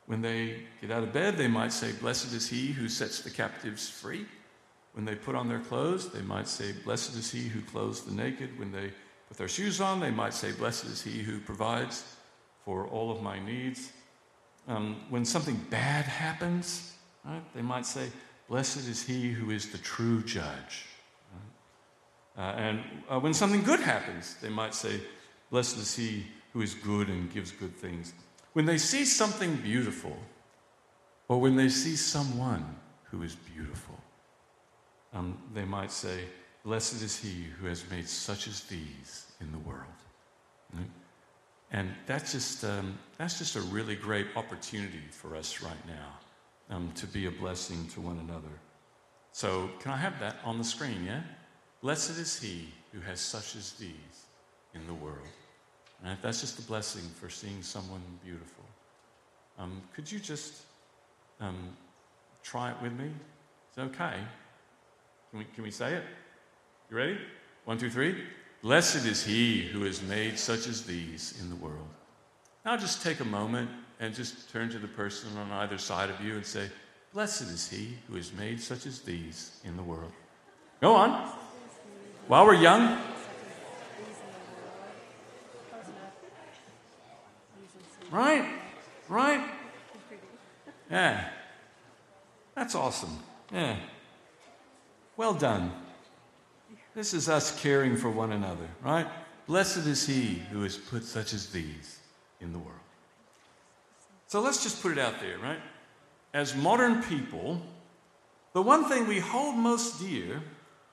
When 0.09 0.23
they 0.23 0.63
get 0.81 0.91
out 0.91 1.03
of 1.03 1.13
bed, 1.13 1.37
they 1.37 1.49
might 1.49 1.71
say, 1.71 1.93
Blessed 1.93 2.33
is 2.33 2.49
he 2.49 2.69
who 2.69 2.89
sets 2.89 3.21
the 3.21 3.29
captives 3.29 3.91
free. 3.91 4.25
When 4.95 5.05
they 5.05 5.15
put 5.15 5.35
on 5.35 5.49
their 5.49 5.59
clothes, 5.59 6.09
they 6.09 6.23
might 6.23 6.49
say, 6.49 6.73
Blessed 6.73 7.15
is 7.15 7.31
he 7.31 7.47
who 7.47 7.61
clothes 7.61 8.01
the 8.01 8.15
naked. 8.15 8.59
When 8.59 8.73
they 8.73 8.91
put 9.29 9.37
their 9.37 9.49
shoes 9.49 9.83
on, 9.83 10.01
they 10.01 10.11
might 10.11 10.33
say, 10.33 10.53
Blessed 10.53 10.87
is 10.87 11.03
he 11.03 11.19
who 11.19 11.41
provides 11.41 12.17
for 12.65 12.87
all 12.87 13.11
of 13.11 13.21
my 13.21 13.39
needs. 13.39 13.93
Um, 14.67 14.97
when 15.11 15.27
something 15.27 15.61
bad 15.69 16.07
happens, 16.07 16.95
right, 17.23 17.43
they 17.55 17.63
might 17.63 17.85
say, 17.85 18.09
Blessed 18.49 18.89
is 18.89 19.03
he 19.03 19.31
who 19.31 19.51
is 19.51 19.71
the 19.71 19.79
true 19.79 20.23
judge. 20.23 20.87
Right? 22.35 22.49
Uh, 22.49 22.57
and 22.57 22.81
uh, 23.11 23.21
when 23.21 23.35
something 23.35 23.63
good 23.63 23.81
happens, 23.81 24.37
they 24.41 24.49
might 24.49 24.73
say, 24.73 25.03
Blessed 25.51 25.77
is 25.77 25.95
he 25.95 26.25
who 26.55 26.63
is 26.63 26.73
good 26.73 27.09
and 27.09 27.31
gives 27.31 27.51
good 27.53 27.77
things. 27.77 28.15
When 28.59 28.67
they 28.67 28.79
see 28.79 29.05
something 29.05 29.55
beautiful, 29.59 30.17
or 31.29 31.41
when 31.41 31.55
they 31.55 31.69
see 31.69 31.95
someone 31.95 32.67
who 33.05 33.23
is 33.23 33.37
beautiful, 33.37 33.95
um, 35.15 35.39
they 35.55 35.65
might 35.65 35.93
say, 35.93 36.25
Blessed 36.65 37.01
is 37.01 37.17
he 37.17 37.45
who 37.61 37.69
has 37.69 37.89
made 37.89 38.09
such 38.09 38.49
as 38.49 38.63
these 38.63 39.31
in 39.41 39.53
the 39.53 39.59
world. 39.59 40.01
Right? 40.75 40.91
And 41.71 41.95
that's 42.07 42.33
just, 42.33 42.65
um, 42.65 42.99
that's 43.17 43.39
just 43.39 43.55
a 43.55 43.61
really 43.61 43.95
great 43.95 44.27
opportunity 44.35 45.05
for 45.13 45.37
us 45.37 45.63
right 45.63 45.87
now 45.87 46.75
um, 46.75 46.91
to 46.97 47.07
be 47.07 47.27
a 47.27 47.31
blessing 47.31 47.87
to 47.95 48.01
one 48.01 48.19
another. 48.29 48.59
So, 49.31 49.71
can 49.79 49.93
I 49.93 49.99
have 49.99 50.19
that 50.19 50.39
on 50.45 50.59
the 50.59 50.65
screen, 50.65 51.05
yeah? 51.05 51.23
Blessed 51.81 52.19
is 52.19 52.41
he 52.41 52.71
who 52.93 52.99
has 53.03 53.21
such 53.21 53.55
as 53.55 53.75
these 53.75 54.27
in 54.75 54.85
the 54.89 54.95
world. 54.95 55.29
Right? 56.05 56.17
That's 56.23 56.41
just 56.41 56.59
a 56.59 56.63
blessing 56.63 57.03
for 57.21 57.29
seeing 57.29 57.63
someone 57.63 58.03
beautiful. 58.25 58.65
Um, 59.59 59.83
could 59.95 60.11
you 60.11 60.21
just 60.21 60.63
um, 61.41 61.77
try 62.43 62.71
it 62.71 62.77
with 62.83 62.93
me? 62.93 63.07
Is 63.07 63.79
it 63.79 63.81
okay? 63.83 64.15
Can 65.31 65.39
we, 65.41 65.45
can 65.55 65.65
we 65.65 65.71
say 65.71 65.95
it? 65.95 66.05
You 66.91 66.97
ready? 66.97 67.19
One, 67.65 67.79
two, 67.79 67.91
three. 67.91 68.25
Blessed 68.63 69.07
is 69.07 69.25
he 69.25 69.63
who 69.63 69.83
has 69.83 70.03
made 70.03 70.39
such 70.39 70.67
as 70.67 70.85
these 70.85 71.39
in 71.41 71.49
the 71.51 71.57
world. 71.57 71.89
Now 72.65 72.77
just 72.77 73.03
take 73.03 73.21
a 73.21 73.25
moment 73.25 73.71
and 74.01 74.15
just 74.15 74.51
turn 74.51 74.71
to 74.71 74.79
the 74.79 74.89
person 74.89 75.37
on 75.37 75.51
either 75.53 75.79
side 75.79 76.11
of 76.11 76.21
you 76.21 76.35
and 76.35 76.47
say, 76.47 76.69
Blessed 77.13 77.43
is 77.43 77.69
he 77.69 77.95
who 78.07 78.17
has 78.17 78.33
made 78.33 78.61
such 78.61 78.87
as 78.87 79.01
these 79.01 79.61
in 79.65 79.77
the 79.77 79.83
world. 79.83 80.13
Go 80.81 80.95
on. 80.95 81.33
While 82.27 82.47
we're 82.47 82.55
young, 82.55 83.01
Right? 88.11 88.49
Right? 89.09 89.45
Yeah. 90.91 91.29
That's 92.55 92.75
awesome. 92.75 93.19
Yeah. 93.53 93.77
Well 95.17 95.35
done. 95.35 95.73
This 96.95 97.15
is 97.15 97.29
us 97.29 97.61
caring 97.61 97.97
for 97.97 98.11
one 98.11 98.33
another, 98.33 98.69
right? 98.83 99.07
Blessed 99.47 99.87
is 99.87 100.07
he 100.07 100.43
who 100.51 100.63
has 100.63 100.77
put 100.77 101.05
such 101.05 101.33
as 101.33 101.49
these 101.51 102.01
in 102.41 102.53
the 102.53 102.59
world. 102.59 102.79
So 104.27 104.41
let's 104.41 104.63
just 104.63 104.83
put 104.83 104.93
it 104.93 104.99
out 104.99 105.21
there, 105.21 105.39
right? 105.39 105.61
As 106.35 106.55
modern 106.55 107.03
people, 107.03 107.63
the 108.53 108.63
one 108.63 108.89
thing 108.89 109.07
we 109.07 109.21
hold 109.21 109.57
most 109.57 110.01
dear 110.01 110.43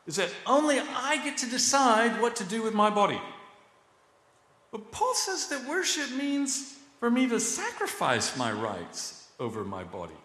is 0.06 0.16
that 0.18 0.30
only 0.46 0.80
I 0.80 1.20
get 1.24 1.38
to 1.40 1.50
decide 1.50 2.22
what 2.22 2.36
to 2.38 2.44
do 2.44 2.62
with 2.62 2.74
my 2.74 2.90
body. 2.90 3.20
But 4.72 4.92
Paul 4.92 5.14
says 5.16 5.48
that 5.48 5.68
worship 5.68 6.12
means 6.12 6.78
for 7.00 7.10
me 7.10 7.28
to 7.28 7.40
sacrifice 7.40 8.38
my 8.38 8.52
rights 8.52 9.28
over 9.40 9.64
my 9.64 9.84
body. 9.84 10.16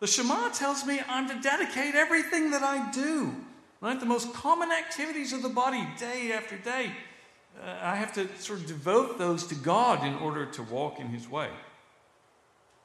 The 0.00 0.06
Shema 0.06 0.50
tells 0.50 0.86
me 0.86 1.00
I'm 1.08 1.28
to 1.28 1.40
dedicate 1.40 1.94
everything 1.94 2.50
that 2.52 2.62
I 2.62 2.90
do, 2.92 3.34
right? 3.80 3.98
The 3.98 4.06
most 4.06 4.32
common 4.32 4.70
activities 4.70 5.32
of 5.32 5.42
the 5.42 5.48
body, 5.48 5.86
day 5.98 6.32
after 6.32 6.56
day. 6.56 6.92
Uh, 7.60 7.76
I 7.82 7.96
have 7.96 8.12
to 8.14 8.28
sort 8.38 8.60
of 8.60 8.66
devote 8.66 9.18
those 9.18 9.46
to 9.48 9.54
God 9.54 10.06
in 10.06 10.14
order 10.14 10.46
to 10.46 10.62
walk 10.62 11.00
in 11.00 11.08
His 11.08 11.28
way. 11.28 11.50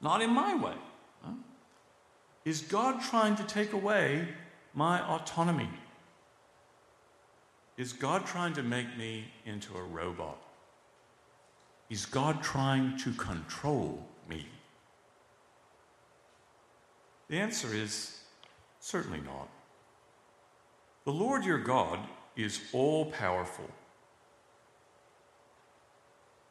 Not 0.00 0.22
in 0.22 0.30
my 0.30 0.54
way. 0.56 0.74
Huh? 1.22 1.32
Is 2.44 2.62
God 2.62 3.00
trying 3.00 3.36
to 3.36 3.44
take 3.44 3.72
away 3.72 4.28
my 4.74 5.00
autonomy? 5.00 5.70
Is 7.76 7.92
God 7.92 8.26
trying 8.26 8.54
to 8.54 8.62
make 8.62 8.96
me 8.96 9.26
into 9.44 9.74
a 9.76 9.82
robot? 9.82 10.43
Is 11.94 12.06
God 12.06 12.42
trying 12.42 12.98
to 12.98 13.12
control 13.12 14.04
me? 14.28 14.48
The 17.28 17.38
answer 17.38 17.72
is 17.72 18.18
certainly 18.80 19.20
not. 19.20 19.48
The 21.04 21.12
Lord 21.12 21.44
your 21.44 21.60
God 21.60 22.00
is 22.34 22.60
all 22.72 23.12
powerful 23.12 23.70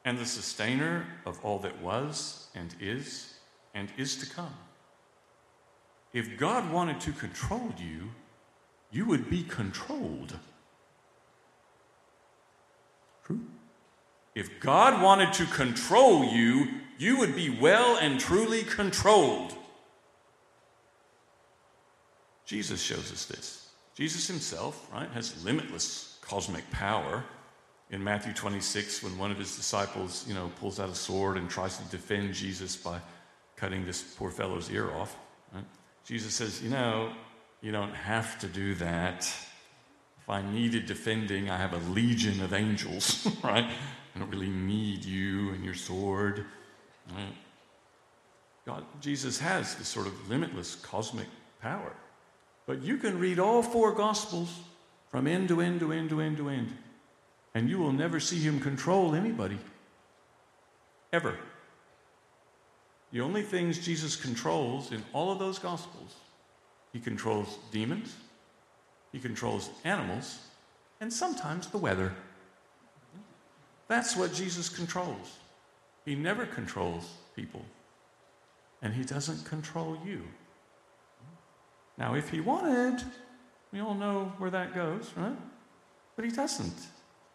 and 0.06 0.18
the 0.18 0.26
sustainer 0.26 1.06
of 1.26 1.44
all 1.44 1.60
that 1.60 1.82
was 1.82 2.48
and 2.56 2.74
is 2.80 3.34
and 3.74 3.90
is 3.98 4.16
to 4.16 4.34
come. 4.34 4.56
If 6.14 6.38
God 6.38 6.72
wanted 6.72 7.02
to 7.02 7.12
control 7.12 7.74
you, 7.78 8.12
you 8.94 9.06
would 9.08 9.30
be 9.30 9.44
controlled. 9.44 10.40
True? 13.26 13.42
If 14.36 14.60
God 14.60 15.02
wanted 15.02 15.34
to 15.34 15.46
control 15.46 16.26
you, 16.26 16.68
you 16.98 17.18
would 17.18 17.36
be 17.36 17.50
well 17.50 17.98
and 17.98 18.20
truly 18.20 18.64
controlled. 18.64 19.54
Jesus 22.46 22.82
shows 22.82 23.12
us 23.12 23.26
this. 23.26 23.70
Jesus 23.96 24.28
himself, 24.28 24.88
right, 24.92 25.10
has 25.12 25.44
limitless 25.44 26.18
cosmic 26.22 26.70
power. 26.72 27.24
In 27.92 28.04
Matthew 28.04 28.34
26, 28.34 29.04
when 29.04 29.18
one 29.18 29.32
of 29.32 29.38
his 29.38 29.56
disciples, 29.56 30.26
you 30.28 30.34
know, 30.34 30.52
pulls 30.60 30.80
out 30.80 30.90
a 30.90 30.96
sword 30.96 31.38
and 31.38 31.50
tries 31.50 31.78
to 31.78 31.84
defend 31.86 32.34
Jesus 32.34 32.76
by 32.76 33.00
cutting 33.56 33.86
this 33.86 34.02
poor 34.02 34.32
fellow's 34.32 34.72
ear 34.72 34.92
off, 34.92 35.16
right? 35.54 35.64
Jesus 36.06 36.34
says, 36.34 36.62
You 36.62 36.70
know, 36.70 37.14
you 37.62 37.72
don't 37.72 37.94
have 37.94 38.40
to 38.40 38.48
do 38.48 38.74
that. 38.76 39.22
If 40.22 40.30
I 40.30 40.42
needed 40.42 40.86
defending, 40.86 41.50
I 41.50 41.58
have 41.58 41.74
a 41.74 41.92
legion 41.92 42.42
of 42.42 42.54
angels, 42.54 43.28
right? 43.44 43.70
I 44.16 44.20
don't 44.20 44.30
really 44.30 44.50
need 44.50 45.04
you 45.04 45.50
and 45.52 45.64
your 45.64 45.74
sword. 45.74 46.46
God, 48.66 48.86
Jesus 49.02 49.40
has 49.40 49.76
this 49.76 49.88
sort 49.88 50.08
of 50.08 50.30
limitless 50.30 50.76
cosmic 50.76 51.28
power. 51.62 51.92
But 52.66 52.82
you 52.82 52.98
can 52.98 53.20
read 53.20 53.40
all 53.40 53.62
four 53.62 53.92
Gospels 53.92 54.60
from 55.12 55.28
end 55.28 55.50
to 55.50 55.62
end 55.62 55.80
to 55.82 55.92
end 55.92 56.10
to 56.10 56.22
end 56.22 56.38
to 56.38 56.50
end, 56.50 56.76
and 57.54 57.70
you 57.70 57.78
will 57.78 57.92
never 57.92 58.20
see 58.20 58.40
him 58.40 58.60
control 58.60 59.16
anybody. 59.16 59.60
Ever. 61.12 61.38
The 63.12 63.22
only 63.22 63.44
things 63.44 63.78
Jesus 63.78 64.16
controls 64.16 64.92
in 64.92 65.04
all 65.14 65.32
of 65.32 65.40
those 65.40 65.60
Gospels, 65.60 66.16
he 66.94 67.00
controls 67.00 67.60
demons, 67.72 68.16
he 69.12 69.20
controls 69.20 69.70
animals, 69.84 70.40
and 71.02 71.12
sometimes 71.12 71.68
the 71.68 71.78
weather. 71.78 72.14
That's 73.88 74.16
what 74.16 74.34
Jesus 74.34 74.70
controls. 74.70 75.38
He 76.06 76.16
never 76.16 76.46
controls 76.46 77.10
people, 77.36 77.64
and 78.82 78.94
he 78.94 79.04
doesn't 79.04 79.46
control 79.46 79.98
you. 80.06 80.22
Now, 81.98 82.16
if 82.16 82.30
he 82.30 82.42
wanted, 82.42 83.04
we 83.72 83.80
all 83.80 83.94
know 83.96 84.34
where 84.38 84.50
that 84.50 84.74
goes, 84.74 85.12
right? 85.16 85.38
But 86.16 86.26
he 86.26 86.32
doesn't, 86.32 86.88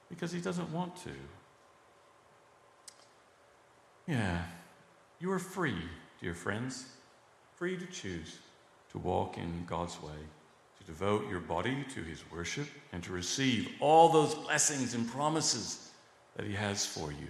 because 0.08 0.32
he 0.32 0.40
doesn't 0.40 0.70
want 0.72 0.96
to. 1.04 1.11
Yeah, 4.06 4.42
you 5.20 5.30
are 5.32 5.38
free, 5.38 5.82
dear 6.20 6.34
friends, 6.34 6.87
free 7.56 7.76
to 7.76 7.87
choose 7.87 8.38
to 8.90 8.98
walk 8.98 9.37
in 9.37 9.64
God's 9.66 10.00
way, 10.02 10.18
to 10.78 10.84
devote 10.87 11.28
your 11.28 11.40
body 11.40 11.84
to 11.94 12.02
his 12.02 12.24
worship, 12.30 12.68
and 12.92 13.02
to 13.04 13.12
receive 13.12 13.70
all 13.80 14.08
those 14.08 14.34
blessings 14.34 14.94
and 14.94 15.06
promises 15.08 15.88
that 16.38 16.46
he 16.46 16.55
has 16.55 16.87
for 16.87 17.11
you. 17.11 17.27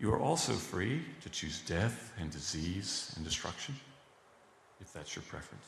You 0.00 0.12
are 0.12 0.20
also 0.20 0.52
free 0.52 1.02
to 1.22 1.30
choose 1.30 1.60
death 1.60 2.12
and 2.18 2.28
disease 2.30 3.12
and 3.16 3.24
destruction, 3.24 3.76
if 4.80 4.92
that's 4.92 5.14
your 5.14 5.22
preference. 5.22 5.64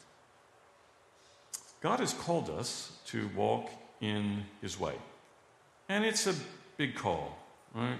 God 1.80 2.00
has 2.00 2.12
called 2.12 2.50
us 2.50 2.98
to 3.06 3.30
walk 3.36 3.70
in 4.00 4.44
His 4.60 4.78
way. 4.78 4.94
And 5.88 6.04
it's 6.04 6.26
a 6.26 6.34
big 6.76 6.96
call, 6.96 7.38
right? 7.72 7.98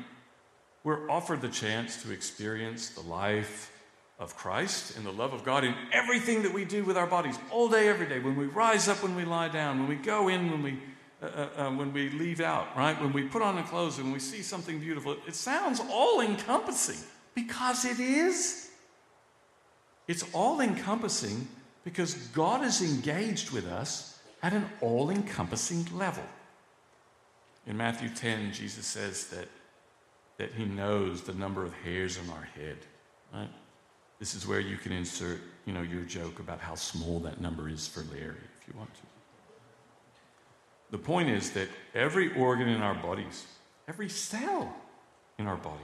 We're 0.83 1.09
offered 1.09 1.41
the 1.41 1.49
chance 1.49 2.03
to 2.03 2.13
experience 2.13 2.91
the 2.91 3.03
life 3.03 3.71
of 4.19 4.37
Christ 4.37 4.97
and 4.97 5.07
the 5.07 5.13
love 5.13 5.35
of 5.35 5.45
God 5.45 5.63
in 5.63 5.75
everything 5.93 6.43
that 6.43 6.53
we 6.53 6.65
do 6.65 6.85
with 6.85 6.97
our 6.97 7.07
bodies, 7.07 7.39
all 7.53 7.69
day, 7.69 7.89
every 7.89 8.09
day. 8.09 8.19
When 8.19 8.35
we 8.35 8.47
rise 8.47 8.89
up, 8.89 9.05
when 9.05 9.15
we 9.15 9.25
lie 9.25 9.49
down, 9.49 9.79
when 9.79 9.89
we 9.89 9.97
go 9.97 10.29
in, 10.29 10.51
when 10.51 10.65
we 10.65 10.79
uh, 11.23 11.27
uh, 11.27 11.49
uh 11.57 11.71
when 11.71 11.93
we 11.93 12.11
leave 12.11 12.41
out, 12.41 12.77
right? 12.77 13.01
When 13.01 13.13
we 13.13 13.23
put 13.23 13.43
on 13.43 13.57
the 13.57 13.63
clothes, 13.63 13.99
and 13.99 14.13
we 14.13 14.19
see 14.19 14.43
something 14.43 14.79
beautiful, 14.79 15.17
it 15.27 15.35
sounds 15.35 15.81
all 15.91 16.21
encompassing 16.21 16.99
because 17.35 17.85
it 17.85 18.01
is. 18.01 18.71
It's 20.09 20.25
all 20.33 20.61
encompassing 20.61 21.49
because 21.85 22.15
God 22.15 22.65
is 22.65 22.83
engaged 22.83 23.51
with 23.51 23.67
us 23.67 24.19
at 24.43 24.53
an 24.53 24.67
all 24.81 25.11
encompassing 25.11 25.87
level. 25.93 26.23
In 27.67 27.77
Matthew 27.77 28.09
10, 28.09 28.53
Jesus 28.53 28.87
says 28.87 29.27
that, 29.29 29.49
that 30.39 30.53
he 30.53 30.65
knows 30.65 31.23
the 31.23 31.35
number 31.35 31.65
of 31.65 31.73
hairs 31.75 32.19
on 32.19 32.31
our 32.31 32.49
head. 32.55 32.79
Right? 33.35 33.49
This 34.19 34.35
is 34.35 34.47
where 34.47 34.61
you 34.61 34.77
can 34.77 34.93
insert, 34.93 35.41
you 35.65 35.73
know, 35.73 35.83
your 35.83 36.03
joke 36.03 36.39
about 36.39 36.61
how 36.61 36.75
small 36.75 37.19
that 37.21 37.41
number 37.41 37.69
is 37.69 37.87
for 37.87 38.01
Larry, 38.15 38.37
if 38.61 38.69
you 38.69 38.75
want 38.79 38.95
to. 38.95 39.16
The 40.91 40.99
point 40.99 41.31
is 41.31 41.51
that 41.53 41.69
every 41.95 42.35
organ 42.35 42.69
in 42.69 42.83
our 42.83 42.95
bodies, 42.95 43.47
every 43.89 44.09
cell 44.09 44.75
in 45.39 45.47
our 45.47 45.57
bodies, 45.57 45.81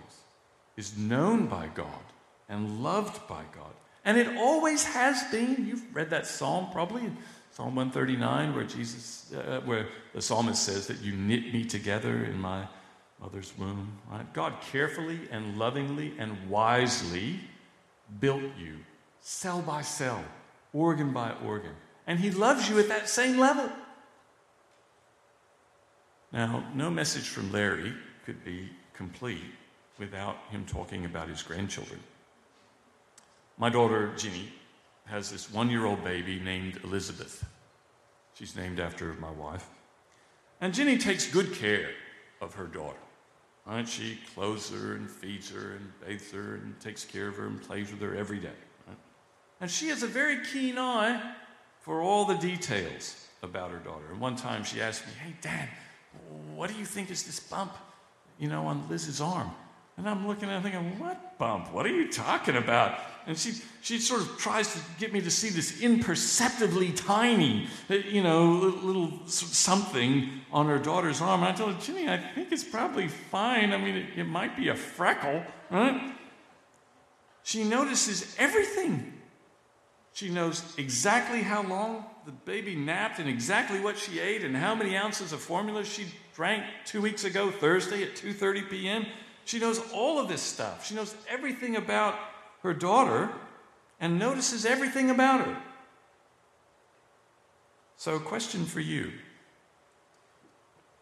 is 0.76 0.96
known 0.96 1.46
by 1.46 1.68
God 1.74 1.88
and 2.48 2.82
loved 2.82 3.26
by 3.28 3.42
God 3.54 3.74
and 4.04 4.18
it 4.18 4.36
always 4.36 4.84
has 4.84 5.22
been. 5.30 5.66
You've 5.66 5.94
read 5.94 6.10
that 6.10 6.26
psalm 6.26 6.68
probably, 6.72 7.02
Psalm 7.52 7.74
139, 7.76 8.54
where 8.54 8.64
Jesus, 8.64 9.32
uh, 9.32 9.60
where 9.64 9.88
the 10.14 10.22
psalmist 10.22 10.62
says 10.62 10.86
that 10.88 11.00
you 11.00 11.12
knit 11.12 11.52
me 11.52 11.64
together 11.64 12.24
in 12.24 12.40
my 12.40 12.66
mother's 13.20 13.52
womb. 13.56 13.98
Right? 14.10 14.30
God 14.32 14.54
carefully 14.60 15.20
and 15.30 15.56
lovingly 15.56 16.14
and 16.18 16.48
wisely 16.48 17.40
built 18.20 18.42
you, 18.58 18.78
cell 19.20 19.62
by 19.62 19.82
cell, 19.82 20.24
organ 20.72 21.12
by 21.12 21.32
organ, 21.44 21.72
and 22.06 22.18
He 22.18 22.30
loves 22.30 22.68
you 22.68 22.78
at 22.80 22.88
that 22.88 23.08
same 23.08 23.38
level. 23.38 23.70
Now, 26.32 26.64
no 26.74 26.90
message 26.90 27.28
from 27.28 27.52
Larry 27.52 27.92
could 28.24 28.42
be 28.44 28.70
complete 28.94 29.52
without 29.98 30.36
him 30.50 30.64
talking 30.64 31.04
about 31.04 31.28
his 31.28 31.42
grandchildren. 31.42 32.00
My 33.58 33.68
daughter, 33.68 34.12
Ginny, 34.16 34.48
has 35.06 35.30
this 35.30 35.52
one 35.52 35.68
year 35.68 35.84
old 35.84 36.02
baby 36.02 36.40
named 36.40 36.80
Elizabeth. 36.84 37.44
She's 38.34 38.56
named 38.56 38.80
after 38.80 39.12
my 39.14 39.30
wife. 39.30 39.68
And 40.60 40.72
Ginny 40.72 40.96
takes 40.96 41.30
good 41.30 41.52
care 41.52 41.90
of 42.40 42.54
her 42.54 42.66
daughter. 42.66 42.98
Right? 43.66 43.86
She 43.86 44.18
clothes 44.34 44.70
her 44.70 44.94
and 44.94 45.10
feeds 45.10 45.50
her 45.50 45.72
and 45.72 45.92
bathes 46.04 46.32
her 46.32 46.54
and 46.56 46.80
takes 46.80 47.04
care 47.04 47.28
of 47.28 47.36
her 47.36 47.46
and 47.46 47.62
plays 47.62 47.90
with 47.90 48.00
her 48.00 48.16
every 48.16 48.38
day. 48.38 48.48
Right? 48.88 48.96
And 49.60 49.70
she 49.70 49.88
has 49.88 50.02
a 50.02 50.08
very 50.08 50.44
keen 50.46 50.78
eye 50.78 51.34
for 51.80 52.00
all 52.00 52.24
the 52.24 52.34
details 52.34 53.26
about 53.42 53.70
her 53.70 53.78
daughter. 53.78 54.04
And 54.10 54.20
one 54.20 54.36
time 54.36 54.64
she 54.64 54.80
asked 54.80 55.06
me, 55.06 55.12
Hey, 55.24 55.34
Dad, 55.40 55.68
what 56.54 56.70
do 56.70 56.76
you 56.76 56.84
think 56.84 57.10
is 57.10 57.24
this 57.24 57.40
bump, 57.40 57.72
you 58.38 58.48
know, 58.48 58.66
on 58.66 58.88
Liz's 58.88 59.20
arm? 59.20 59.50
And 59.96 60.08
I'm 60.08 60.26
looking 60.26 60.48
at 60.48 60.62
her 60.62 60.70
thinking, 60.70 60.98
What 60.98 61.38
bump? 61.38 61.72
What 61.72 61.86
are 61.86 61.90
you 61.90 62.10
talking 62.10 62.56
about? 62.56 62.98
And 63.26 63.38
she, 63.38 63.52
she 63.82 63.98
sort 63.98 64.22
of 64.22 64.36
tries 64.36 64.72
to 64.72 64.80
get 64.98 65.12
me 65.12 65.20
to 65.20 65.30
see 65.30 65.48
this 65.48 65.80
imperceptibly 65.80 66.90
tiny, 66.92 67.68
uh, 67.88 67.94
you 67.94 68.22
know, 68.22 68.74
little 68.82 69.12
something 69.26 70.28
on 70.50 70.66
her 70.66 70.78
daughter's 70.78 71.20
arm. 71.20 71.42
And 71.44 71.52
I 71.52 71.56
told 71.56 71.74
her, 71.74 71.80
Ginny, 71.80 72.08
I 72.08 72.18
think 72.18 72.50
it's 72.50 72.64
probably 72.64 73.06
fine. 73.06 73.72
I 73.72 73.76
mean, 73.76 73.96
it, 73.96 74.06
it 74.16 74.24
might 74.24 74.56
be 74.56 74.68
a 74.68 74.74
freckle, 74.74 75.44
right? 75.70 76.14
She 77.44 77.62
notices 77.62 78.34
everything. 78.38 79.12
She 80.14 80.28
knows 80.28 80.74
exactly 80.76 81.42
how 81.42 81.62
long 81.62 82.04
the 82.24 82.32
baby 82.32 82.74
napped 82.74 83.18
and 83.18 83.28
exactly 83.28 83.80
what 83.80 83.98
she 83.98 84.20
ate 84.20 84.42
and 84.44 84.56
how 84.56 84.74
many 84.74 84.96
ounces 84.96 85.32
of 85.32 85.40
formula 85.40 85.84
she 85.84 86.06
drank 86.34 86.64
two 86.84 87.00
weeks 87.00 87.24
ago, 87.24 87.50
Thursday 87.50 88.02
at 88.02 88.14
2.30 88.14 88.70
p.m. 88.70 89.06
she 89.44 89.58
knows 89.58 89.80
all 89.92 90.18
of 90.18 90.28
this 90.28 90.42
stuff. 90.42 90.86
She 90.86 90.94
knows 90.94 91.14
everything 91.28 91.76
about 91.76 92.14
her 92.62 92.72
daughter 92.72 93.30
and 94.00 94.18
notices 94.18 94.64
everything 94.64 95.10
about 95.10 95.46
her. 95.46 95.56
So, 97.96 98.18
question 98.18 98.64
for 98.64 98.80
you 98.80 99.12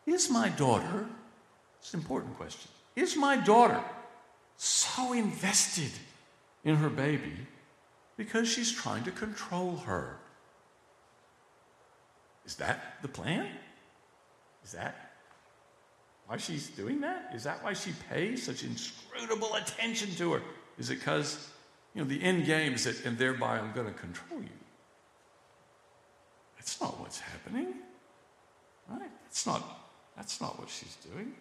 Is 0.06 0.30
my 0.30 0.48
daughter, 0.48 1.06
it's 1.80 1.94
an 1.94 2.00
important 2.00 2.37
question, 2.37 2.70
is 2.96 3.16
my 3.16 3.37
daughter 3.37 3.83
so 4.56 5.12
invested 5.12 5.92
in 6.64 6.76
her 6.76 6.90
baby 6.90 7.33
because 8.16 8.48
she's 8.48 8.72
trying 8.72 9.04
to 9.04 9.11
control 9.11 9.76
her? 9.87 10.18
Is 12.50 12.56
that 12.56 12.96
the 13.00 13.06
plan? 13.06 13.46
Is 14.64 14.72
that 14.72 15.12
why 16.26 16.36
she's 16.36 16.66
doing 16.70 17.00
that? 17.02 17.30
Is 17.32 17.44
that 17.44 17.62
why 17.62 17.74
she 17.74 17.92
pays 18.10 18.42
such 18.44 18.64
inscrutable 18.64 19.54
attention 19.54 20.12
to 20.16 20.32
her? 20.32 20.42
Is 20.76 20.90
it 20.90 20.96
because, 20.96 21.48
you 21.94 22.02
know, 22.02 22.08
the 22.08 22.20
end 22.20 22.46
game 22.46 22.72
is 22.72 22.82
that, 22.84 23.04
and 23.04 23.16
thereby 23.16 23.60
I'm 23.60 23.70
going 23.72 23.86
to 23.86 23.92
control 23.92 24.40
you? 24.40 24.48
That's 26.56 26.80
not 26.80 26.98
what's 26.98 27.20
happening. 27.20 27.68
Right? 28.88 29.10
That's 29.22 29.46
not, 29.46 29.62
that's 30.16 30.40
not 30.40 30.58
what 30.58 30.68
she's 30.68 30.96
doing. 31.14 31.32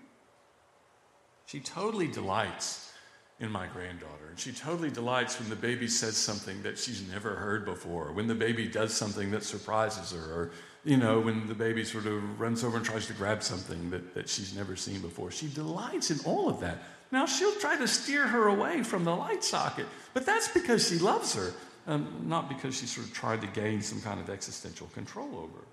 She 1.48 1.60
totally 1.60 2.08
delights 2.08 2.94
in 3.40 3.52
my 3.52 3.68
granddaughter. 3.68 4.28
And 4.30 4.40
she 4.40 4.52
totally 4.52 4.92
delights 4.92 5.40
when 5.40 5.50
the 5.50 5.56
baby 5.56 5.88
says 5.88 6.18
something 6.18 6.62
that 6.64 6.78
she's 6.78 7.08
never 7.10 7.36
heard 7.36 7.66
before, 7.66 8.12
when 8.12 8.28
the 8.28 8.36
baby 8.36 8.68
does 8.68 8.94
something 8.94 9.32
that 9.32 9.44
surprises 9.44 10.12
her, 10.12 10.34
or, 10.34 10.52
you 10.84 10.98
know, 10.98 11.20
when 11.20 11.48
the 11.48 11.56
baby 11.56 11.86
sort 11.86 12.06
of 12.06 12.40
runs 12.40 12.64
over 12.64 12.78
and 12.78 12.86
tries 12.86 13.08
to 13.08 13.14
grab 13.14 13.42
something 13.42 13.90
that, 13.92 14.14
that 14.14 14.28
she's 14.28 14.56
never 14.56 14.76
seen 14.76 15.00
before. 15.00 15.32
She 15.32 15.48
delights 15.48 16.12
in 16.12 16.20
all 16.26 16.50
of 16.50 16.60
that. 16.60 16.80
Now, 17.12 17.26
she'll 17.26 17.56
try 17.56 17.78
to 17.78 17.88
steer 17.88 18.28
her 18.28 18.50
away 18.50 18.84
from 18.84 19.04
the 19.04 19.16
light 19.16 19.44
socket, 19.44 19.88
but 20.14 20.26
that's 20.26 20.50
because 20.50 20.88
she 20.88 21.00
loves 21.00 21.34
her, 21.34 21.54
um, 21.88 22.24
not 22.26 22.50
because 22.50 22.78
she 22.78 22.86
sort 22.86 23.08
of 23.08 23.14
tried 23.14 23.42
to 23.42 23.48
gain 23.48 23.82
some 23.82 24.02
kind 24.02 24.20
of 24.20 24.30
existential 24.30 24.88
control 24.88 25.30
over 25.30 25.58
her. 25.58 25.68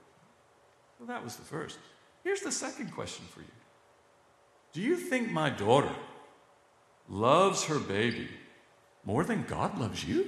Well, 0.98 1.08
that 1.08 1.22
was 1.22 1.36
the 1.36 1.44
first. 1.44 1.78
Here's 2.24 2.40
the 2.40 2.52
second 2.52 2.92
question 2.92 3.26
for 3.26 3.40
you 3.40 3.46
Do 4.72 4.80
you 4.80 4.96
think 4.96 5.30
my 5.30 5.50
daughter 5.50 5.94
loves 7.08 7.64
her 7.64 7.78
baby 7.78 8.28
more 9.04 9.24
than 9.24 9.44
God 9.44 9.78
loves 9.78 10.04
you? 10.04 10.24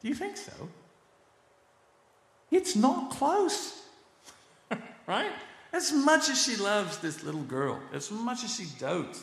Do 0.00 0.08
you 0.08 0.14
think 0.14 0.36
so? 0.36 0.52
It's 2.50 2.76
not 2.76 3.10
close, 3.10 3.82
right? 5.06 5.32
As 5.72 5.92
much 5.92 6.28
as 6.28 6.42
she 6.42 6.56
loves 6.56 6.98
this 6.98 7.22
little 7.22 7.42
girl, 7.42 7.80
as 7.92 8.10
much 8.10 8.44
as 8.44 8.54
she 8.54 8.66
dotes 8.78 9.22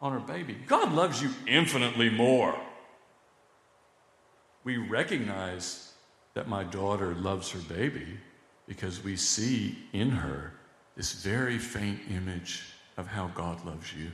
on 0.00 0.12
her 0.12 0.20
baby, 0.20 0.56
God 0.66 0.92
loves 0.92 1.22
you 1.22 1.30
infinitely 1.46 2.10
more. 2.10 2.58
We 4.64 4.78
recognize 4.78 5.92
that 6.32 6.48
my 6.48 6.64
daughter 6.64 7.14
loves 7.14 7.50
her 7.52 7.60
baby 7.60 8.18
because 8.66 9.04
we 9.04 9.16
see 9.16 9.78
in 9.92 10.10
her 10.10 10.52
this 10.96 11.12
very 11.12 11.58
faint 11.58 12.00
image 12.10 12.62
of 12.96 13.06
how 13.06 13.28
God 13.28 13.64
loves 13.64 13.92
you. 13.94 14.10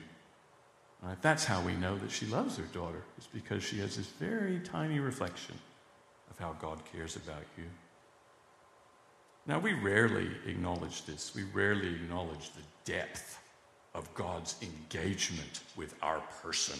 Right? 1.02 1.20
That's 1.22 1.44
how 1.44 1.62
we 1.62 1.74
know 1.74 1.96
that 1.98 2.10
she 2.10 2.26
loves 2.26 2.56
her 2.56 2.64
daughter, 2.74 3.02
is 3.18 3.26
because 3.32 3.62
she 3.62 3.78
has 3.78 3.96
this 3.96 4.06
very 4.06 4.60
tiny 4.60 4.98
reflection 5.00 5.54
of 6.30 6.38
how 6.38 6.54
God 6.60 6.78
cares 6.92 7.16
about 7.16 7.44
you. 7.56 7.64
Now, 9.46 9.58
we 9.58 9.72
rarely 9.72 10.30
acknowledge 10.46 11.06
this. 11.06 11.34
We 11.34 11.44
rarely 11.54 11.88
acknowledge 11.88 12.50
the 12.50 12.92
depth 12.92 13.38
of 13.94 14.12
God's 14.14 14.56
engagement 14.62 15.60
with 15.76 15.94
our 16.02 16.20
person. 16.42 16.78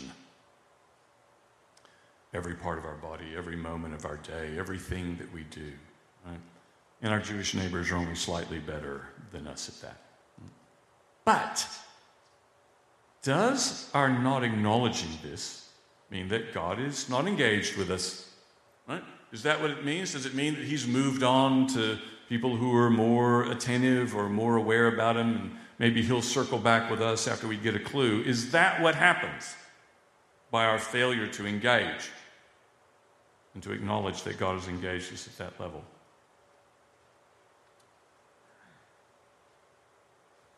Every 2.35 2.55
part 2.55 2.79
of 2.79 2.85
our 2.85 2.97
body, 2.97 3.35
every 3.37 3.57
moment 3.57 3.95
of 3.95 4.05
our 4.05 4.19
day, 4.19 4.57
everything 4.59 5.17
that 5.17 5.33
we 5.33 5.45
do. 5.45 5.73
Right? 6.27 6.39
And 7.03 7.13
our 7.13 7.21
Jewish 7.21 7.55
neighbors 7.55 7.91
are 7.91 7.97
only 7.97 8.15
slightly 8.15 8.59
better 8.59 9.07
than 9.33 9.47
us 9.47 9.69
at 9.69 9.81
that. 9.81 10.03
But 11.25 11.67
does 13.23 13.91
our 13.93 14.09
not 14.09 14.45
acknowledging 14.45 15.11
this 15.23 15.69
mean 16.11 16.29
that 16.29 16.55
God 16.55 16.81
is 16.81 17.09
not 17.09 17.27
engaged 17.27 17.77
with 17.77 17.91
us? 17.91 18.29
Right? 18.89 19.03
Is 19.33 19.43
that 19.43 19.61
what 19.61 19.71
it 19.71 19.85
means? 19.85 20.13
Does 20.13 20.27
it 20.27 20.35
mean 20.35 20.55
that 20.55 20.65
He's 20.65 20.87
moved 20.87 21.23
on 21.23 21.67
to 21.69 21.99
people 22.29 22.57
who 22.57 22.75
are 22.75 22.91
more 22.91 23.45
attentive 23.45 24.15
or 24.17 24.29
more 24.29 24.57
aware 24.57 24.89
about 24.89 25.17
Him 25.17 25.37
and 25.37 25.57
maybe 25.79 26.03
He'll 26.03 26.23
circle 26.23 26.59
back 26.59 26.91
with 26.91 27.01
us 27.03 27.29
after 27.29 27.47
we 27.47 27.57
get 27.57 27.75
a 27.75 27.81
clue? 27.81 28.23
Is 28.23 28.53
that 28.53 28.81
what 28.81 28.95
happens 28.95 29.55
by 30.51 30.65
our 30.65 30.79
failure 30.79 31.27
to 31.27 31.47
engage 31.47 32.11
and 33.55 33.63
to 33.63 33.73
acknowledge 33.73 34.23
that 34.23 34.39
God 34.39 34.59
has 34.59 34.69
engaged 34.69 35.13
us 35.13 35.29
at 35.29 35.37
that 35.39 35.61
level? 35.61 35.85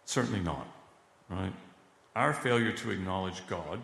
Certainly 0.04 0.40
not, 0.40 0.66
right? 1.30 1.52
Our 2.14 2.32
failure 2.32 2.72
to 2.72 2.90
acknowledge 2.90 3.46
God, 3.46 3.80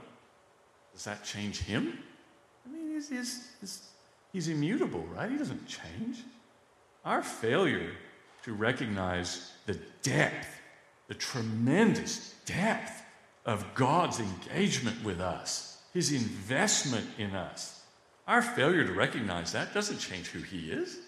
does 0.93 1.05
that 1.05 1.25
change 1.25 1.61
him? 1.61 1.99
I 2.67 2.73
mean, 2.73 2.93
he's, 2.95 3.09
he's, 3.09 3.49
he's, 3.61 3.88
he's 4.33 4.49
immutable, 4.49 5.05
right? 5.14 5.31
He 5.31 5.38
doesn't 5.38 5.67
change. 5.67 6.19
Our 7.05 7.23
failure 7.23 7.93
to 8.45 8.53
recognize 8.53 9.53
the 9.67 9.79
depth, 10.03 10.49
the 11.07 11.14
tremendous 11.14 12.35
depth 12.45 13.03
of 13.47 13.64
God's 13.75 14.21
engagement 14.21 15.03
with 15.05 15.21
us, 15.21 15.81
his 15.95 16.12
investment 16.12 17.07
in 17.17 17.35
us, 17.35 17.83
our 18.27 18.43
failure 18.43 18.85
to 18.85 18.93
recognize 18.93 19.53
that 19.53 19.73
doesn't 19.73 19.99
change 19.99 20.27
who 20.27 20.41
he 20.41 20.71
is, 20.71 20.99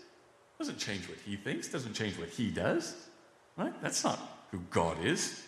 doesn't 0.59 0.79
change 0.79 1.07
what 1.09 1.19
he 1.27 1.37
thinks, 1.37 1.69
doesn't 1.69 1.93
change 1.93 2.19
what 2.19 2.31
he 2.31 2.51
does, 2.51 2.95
right? 3.57 3.75
That's 3.83 4.05
not 4.05 4.19
who 4.51 4.61
God 4.71 5.05
is. 5.05 5.43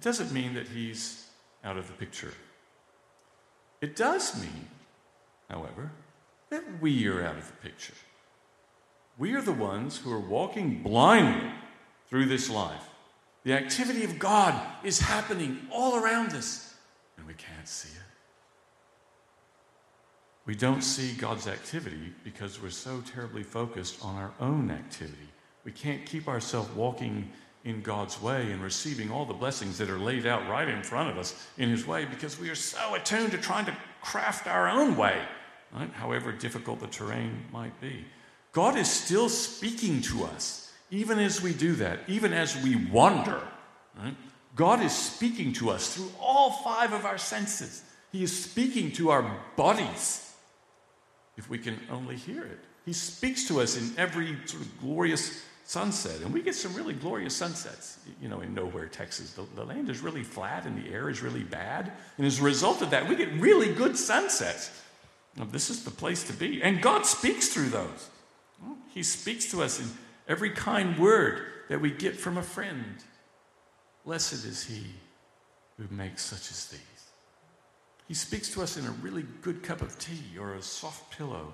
It 0.00 0.04
doesn't 0.04 0.32
mean 0.32 0.54
that 0.54 0.66
he's 0.66 1.26
out 1.62 1.76
of 1.76 1.86
the 1.86 1.92
picture. 1.92 2.32
It 3.82 3.96
does 3.96 4.40
mean, 4.40 4.66
however, 5.50 5.90
that 6.48 6.64
we 6.80 7.06
are 7.06 7.22
out 7.22 7.36
of 7.36 7.46
the 7.46 7.68
picture. 7.68 7.92
We 9.18 9.34
are 9.34 9.42
the 9.42 9.52
ones 9.52 9.98
who 9.98 10.10
are 10.10 10.18
walking 10.18 10.82
blindly 10.82 11.50
through 12.08 12.24
this 12.24 12.48
life. 12.48 12.88
The 13.44 13.52
activity 13.52 14.02
of 14.04 14.18
God 14.18 14.58
is 14.82 15.00
happening 15.00 15.68
all 15.70 16.02
around 16.02 16.32
us, 16.32 16.74
and 17.18 17.26
we 17.26 17.34
can't 17.34 17.68
see 17.68 17.90
it. 17.94 18.02
We 20.46 20.54
don't 20.54 20.80
see 20.80 21.12
God's 21.12 21.46
activity 21.46 22.14
because 22.24 22.62
we're 22.62 22.70
so 22.70 23.02
terribly 23.02 23.42
focused 23.42 24.02
on 24.02 24.16
our 24.16 24.32
own 24.40 24.70
activity. 24.70 25.28
We 25.62 25.72
can't 25.72 26.06
keep 26.06 26.26
ourselves 26.26 26.70
walking 26.70 27.30
in 27.64 27.82
God's 27.82 28.20
way 28.20 28.50
and 28.52 28.62
receiving 28.62 29.10
all 29.10 29.24
the 29.24 29.34
blessings 29.34 29.78
that 29.78 29.90
are 29.90 29.98
laid 29.98 30.26
out 30.26 30.48
right 30.48 30.68
in 30.68 30.82
front 30.82 31.10
of 31.10 31.18
us 31.18 31.34
in 31.58 31.68
His 31.68 31.86
way 31.86 32.04
because 32.04 32.38
we 32.38 32.48
are 32.48 32.54
so 32.54 32.94
attuned 32.94 33.32
to 33.32 33.38
trying 33.38 33.66
to 33.66 33.76
craft 34.00 34.46
our 34.46 34.68
own 34.68 34.96
way, 34.96 35.20
right? 35.74 35.92
however 35.92 36.32
difficult 36.32 36.80
the 36.80 36.86
terrain 36.86 37.44
might 37.52 37.78
be. 37.80 38.04
God 38.52 38.76
is 38.76 38.90
still 38.90 39.28
speaking 39.28 40.00
to 40.02 40.24
us, 40.24 40.72
even 40.90 41.18
as 41.18 41.42
we 41.42 41.52
do 41.52 41.74
that, 41.74 42.00
even 42.08 42.32
as 42.32 42.60
we 42.62 42.76
wander. 42.86 43.40
Right? 43.98 44.16
God 44.56 44.82
is 44.82 44.96
speaking 44.96 45.52
to 45.54 45.70
us 45.70 45.94
through 45.94 46.10
all 46.20 46.50
five 46.50 46.92
of 46.92 47.04
our 47.04 47.18
senses. 47.18 47.82
He 48.10 48.22
is 48.22 48.44
speaking 48.44 48.90
to 48.92 49.10
our 49.10 49.38
bodies, 49.56 50.34
if 51.36 51.48
we 51.48 51.58
can 51.58 51.78
only 51.90 52.16
hear 52.16 52.42
it. 52.42 52.58
He 52.84 52.92
speaks 52.92 53.46
to 53.48 53.60
us 53.60 53.76
in 53.76 53.96
every 53.96 54.36
sort 54.46 54.62
of 54.62 54.80
glorious 54.80 55.44
sunset. 55.64 56.20
And 56.22 56.32
we 56.32 56.42
get 56.42 56.54
some 56.54 56.74
really 56.74 56.94
glorious 56.94 57.36
sunsets, 57.36 57.98
you 58.20 58.28
know, 58.28 58.40
in 58.40 58.54
nowhere, 58.54 58.86
Texas. 58.86 59.32
The, 59.32 59.44
the, 59.54 59.64
land 59.64 59.88
is 59.88 60.00
really 60.00 60.22
flat 60.22 60.66
and 60.66 60.82
the 60.82 60.90
air 60.92 61.08
is 61.08 61.22
really 61.22 61.44
bad. 61.44 61.92
And 62.18 62.26
as 62.26 62.40
a 62.40 62.42
result 62.42 62.82
of 62.82 62.90
that, 62.90 63.08
we 63.08 63.16
get 63.16 63.32
really 63.34 63.72
good 63.72 63.96
sunsets. 63.96 64.82
Now, 65.36 65.44
this 65.44 65.70
is 65.70 65.84
the 65.84 65.90
place 65.90 66.24
to 66.24 66.32
be. 66.32 66.62
And 66.62 66.82
God 66.82 67.06
speaks 67.06 67.48
through 67.48 67.68
those. 67.68 68.10
He 68.92 69.02
speaks 69.02 69.50
to 69.52 69.62
us 69.62 69.80
in 69.80 69.86
every 70.28 70.50
kind 70.50 70.98
word 70.98 71.42
that 71.68 71.80
we 71.80 71.90
get 71.90 72.16
from 72.16 72.36
a 72.36 72.42
friend. 72.42 72.96
Blessed 74.04 74.44
is 74.44 74.64
he 74.64 74.84
who 75.78 75.94
makes 75.94 76.24
such 76.24 76.50
as 76.50 76.66
these. 76.66 76.80
He 78.08 78.14
speaks 78.14 78.52
to 78.54 78.62
us 78.62 78.76
in 78.76 78.84
a 78.86 78.90
really 79.02 79.24
good 79.40 79.62
cup 79.62 79.82
of 79.82 79.96
tea 79.98 80.36
or 80.38 80.54
a 80.54 80.62
soft 80.62 81.16
pillow 81.16 81.52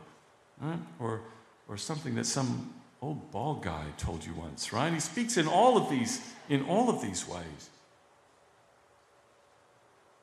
right? 0.61 0.79
or, 0.99 1.21
or 1.69 1.77
something 1.77 2.14
that 2.14 2.25
some 2.25 2.73
old 3.03 3.31
bald 3.31 3.63
guy 3.63 3.85
told 3.97 4.25
you 4.25 4.33
once, 4.35 4.73
right? 4.73 4.93
He 4.93 5.01
speaks 5.01 5.37
in 5.37 5.47
all 5.47 5.77
of 5.77 5.91
these, 5.91 6.21
in 6.49 6.65
all 6.65 6.89
of 6.89 7.03
these 7.03 7.29
ways. 7.29 7.71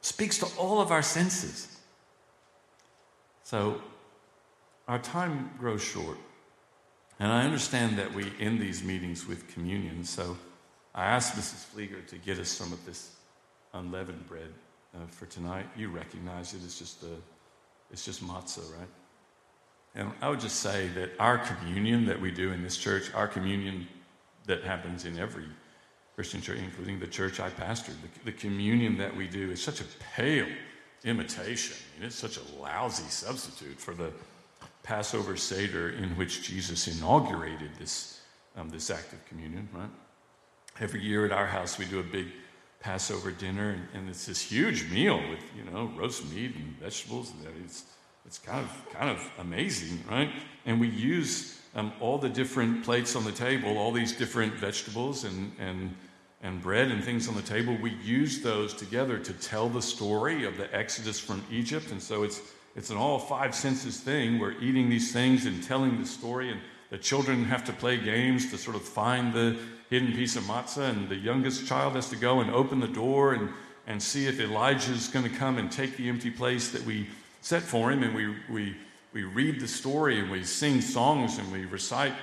Speaks 0.02 0.38
to 0.40 0.46
all 0.58 0.82
of 0.82 0.92
our 0.92 1.02
senses. 1.02 1.80
So 3.44 3.82
our 4.88 5.00
time 5.00 5.52
grows 5.60 5.82
short. 5.82 6.18
And 7.20 7.32
I 7.32 7.44
understand 7.44 7.98
that 8.00 8.14
we 8.14 8.32
end 8.40 8.60
these 8.60 8.84
meetings 8.84 9.28
with 9.28 9.48
communion, 9.48 10.04
so 10.04 10.36
I 10.96 11.06
asked 11.06 11.36
Mrs. 11.36 11.66
Flieger 11.74 12.06
to 12.08 12.18
get 12.18 12.40
us 12.40 12.50
some 12.50 12.74
of 12.74 12.84
this 12.86 13.16
unleavened 13.74 14.28
bread 14.28 14.50
uh, 14.96 15.06
for 15.08 15.26
tonight. 15.28 15.66
You 15.76 15.90
recognize 15.90 16.54
it. 16.54 16.62
It's 16.66 16.78
just, 16.78 17.04
a, 17.04 17.16
it's 17.92 18.04
just 18.04 18.26
matzah, 18.26 18.78
right? 18.78 18.90
And 19.96 20.12
I 20.22 20.30
would 20.30 20.40
just 20.40 20.60
say 20.60 20.88
that 20.96 21.12
our 21.20 21.38
communion 21.38 22.06
that 22.06 22.20
we 22.20 22.32
do 22.32 22.52
in 22.52 22.64
this 22.64 22.78
church, 22.78 23.14
our 23.14 23.28
communion 23.28 23.88
that 24.46 24.64
happens 24.64 25.06
in 25.06 25.20
every 25.20 25.46
Christian 26.16 26.42
church, 26.42 26.58
including 26.58 27.00
the 27.00 27.08
church 27.08 27.40
I 27.40 27.50
pastored, 27.50 27.96
the, 28.02 28.26
the 28.26 28.32
communion 28.32 28.98
that 28.98 29.16
we 29.16 29.28
do 29.28 29.52
is 29.52 29.62
such 29.62 29.82
a 29.82 29.86
pale 30.16 30.48
imitation. 31.04 31.76
I 31.96 32.00
mean, 32.00 32.08
it's 32.08 32.16
such 32.16 32.38
a 32.38 32.62
lousy 32.62 33.08
substitute 33.10 33.80
for 33.80 33.94
the 33.94 34.12
Passover 34.84 35.38
Seder 35.38 35.92
in 35.92 36.10
which 36.18 36.44
Jesus 36.44 36.88
inaugurated 36.88 37.72
this, 37.80 38.22
um, 38.56 38.70
this 38.70 38.90
act 38.90 39.14
of 39.14 39.26
communion, 39.26 39.68
right? 39.74 39.90
Every 40.80 41.02
year 41.02 41.26
at 41.26 41.32
our 41.32 41.48
house, 41.48 41.78
we 41.78 41.86
do 41.86 42.00
a 42.00 42.04
big 42.04 42.28
Passover 42.80 43.32
dinner, 43.32 43.70
and, 43.70 43.88
and 43.94 44.10
it's 44.10 44.26
this 44.26 44.42
huge 44.42 44.92
meal 44.92 45.18
with, 45.30 45.40
you 45.56 45.64
know, 45.72 45.92
roast 45.96 46.30
meat 46.34 46.56
and 46.56 46.78
vegetables. 46.80 47.32
And 47.32 47.48
it's, 47.64 47.86
it's 48.26 48.40
kind 48.40 48.64
of, 48.64 48.94
kind 48.94 49.10
of 49.10 49.32
amazing, 49.40 50.04
right? 50.10 50.32
And 50.66 50.80
we 50.80 50.88
use 50.88 51.60
um, 51.76 51.92
all 52.00 52.18
the 52.18 52.30
different 52.30 52.84
plates 52.84 53.16
on 53.16 53.24
the 53.24 53.32
table, 53.32 53.78
all 53.78 53.92
these 53.92 54.14
different 54.14 54.54
vegetables 54.54 55.24
and, 55.24 55.52
and, 55.60 55.96
and 56.42 56.62
bread 56.62 56.92
and 56.92 57.04
things 57.04 57.28
on 57.28 57.36
the 57.36 57.42
table. 57.42 57.78
We 57.82 57.92
use 58.04 58.42
those 58.42 58.74
together 58.74 59.20
to 59.20 59.34
tell 59.34 59.70
the 59.70 59.82
story 59.82 60.46
of 60.46 60.58
the 60.58 60.74
Exodus 60.76 61.20
from 61.20 61.44
Egypt. 61.52 61.92
And 61.92 62.02
so 62.02 62.24
it's, 62.24 62.42
it's 62.76 62.90
an 62.90 62.98
all 62.98 63.20
five 63.20 63.54
senses 63.54 64.00
thing. 64.00 64.40
We're 64.40 64.60
eating 64.62 64.90
these 64.90 65.12
things 65.12 65.46
and 65.46 65.62
telling 65.64 66.00
the 66.00 66.06
story, 66.06 66.50
and 66.50 66.60
the 66.92 66.98
children 66.98 67.44
have 67.46 67.64
to 67.66 67.74
play 67.74 67.98
games 67.98 68.50
to 68.52 68.58
sort 68.58 68.76
of 68.76 68.84
find 68.84 69.34
the 69.34 69.58
hidden 69.90 70.14
piece 70.14 70.36
of 70.36 70.44
matzah, 70.44 70.90
and 70.90 71.10
the 71.10 71.16
youngest 71.16 71.68
child 71.68 71.94
has 71.94 72.10
to 72.10 72.16
go 72.16 72.40
and 72.40 72.50
open 72.52 72.80
the 72.80 72.88
door 72.88 73.34
and, 73.34 73.50
and 73.86 74.02
see 74.02 74.28
if 74.28 74.40
Elijah's 74.40 75.08
going 75.08 75.28
to 75.30 75.36
come 75.38 75.58
and 75.58 75.72
take 75.72 75.98
the 75.98 76.08
empty 76.08 76.32
place 76.32 76.70
that 76.70 76.84
we 76.84 77.08
set 77.44 77.62
for 77.62 77.92
him. 77.92 78.02
And 78.02 78.16
we, 78.16 78.36
we, 78.50 78.76
we 79.12 79.24
read 79.24 79.60
the 79.60 79.68
story 79.68 80.20
and 80.20 80.32
we 80.32 80.44
sing 80.44 80.82
songs 80.82 81.38
and 81.38 81.52
we 81.52 81.66
recite 81.66 82.14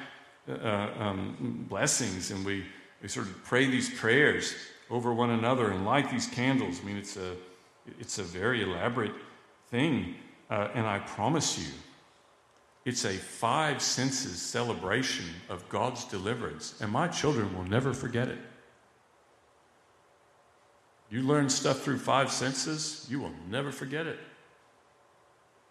uh, 0.48 0.88
um, 0.98 1.66
blessings 1.68 2.30
and 2.30 2.44
we, 2.44 2.64
we 3.02 3.08
sort 3.08 3.26
of 3.26 3.44
pray 3.44 3.66
these 3.66 3.90
prayers 3.90 4.54
over 4.88 5.12
one 5.14 5.30
another 5.30 5.70
and 5.70 5.84
light 5.84 6.10
these 6.10 6.26
candles. 6.26 6.80
I 6.82 6.86
mean, 6.86 6.96
it's 6.96 7.16
a, 7.16 7.36
it's 8.00 8.18
a 8.18 8.24
very 8.24 8.62
elaborate 8.62 9.12
thing. 9.70 10.16
Uh, 10.50 10.68
and 10.74 10.86
I 10.86 10.98
promise 10.98 11.58
you, 11.58 11.72
it's 12.86 13.04
a 13.04 13.12
five 13.12 13.82
senses 13.82 14.40
celebration 14.40 15.26
of 15.48 15.68
God's 15.68 16.04
deliverance, 16.04 16.80
and 16.80 16.90
my 16.90 17.08
children 17.08 17.54
will 17.56 17.64
never 17.64 17.92
forget 17.92 18.28
it. 18.28 18.38
You 21.10 21.22
learn 21.22 21.50
stuff 21.50 21.82
through 21.82 21.98
five 21.98 22.32
senses, 22.32 23.06
you 23.10 23.20
will 23.20 23.34
never 23.48 23.70
forget 23.70 24.06
it. 24.06 24.18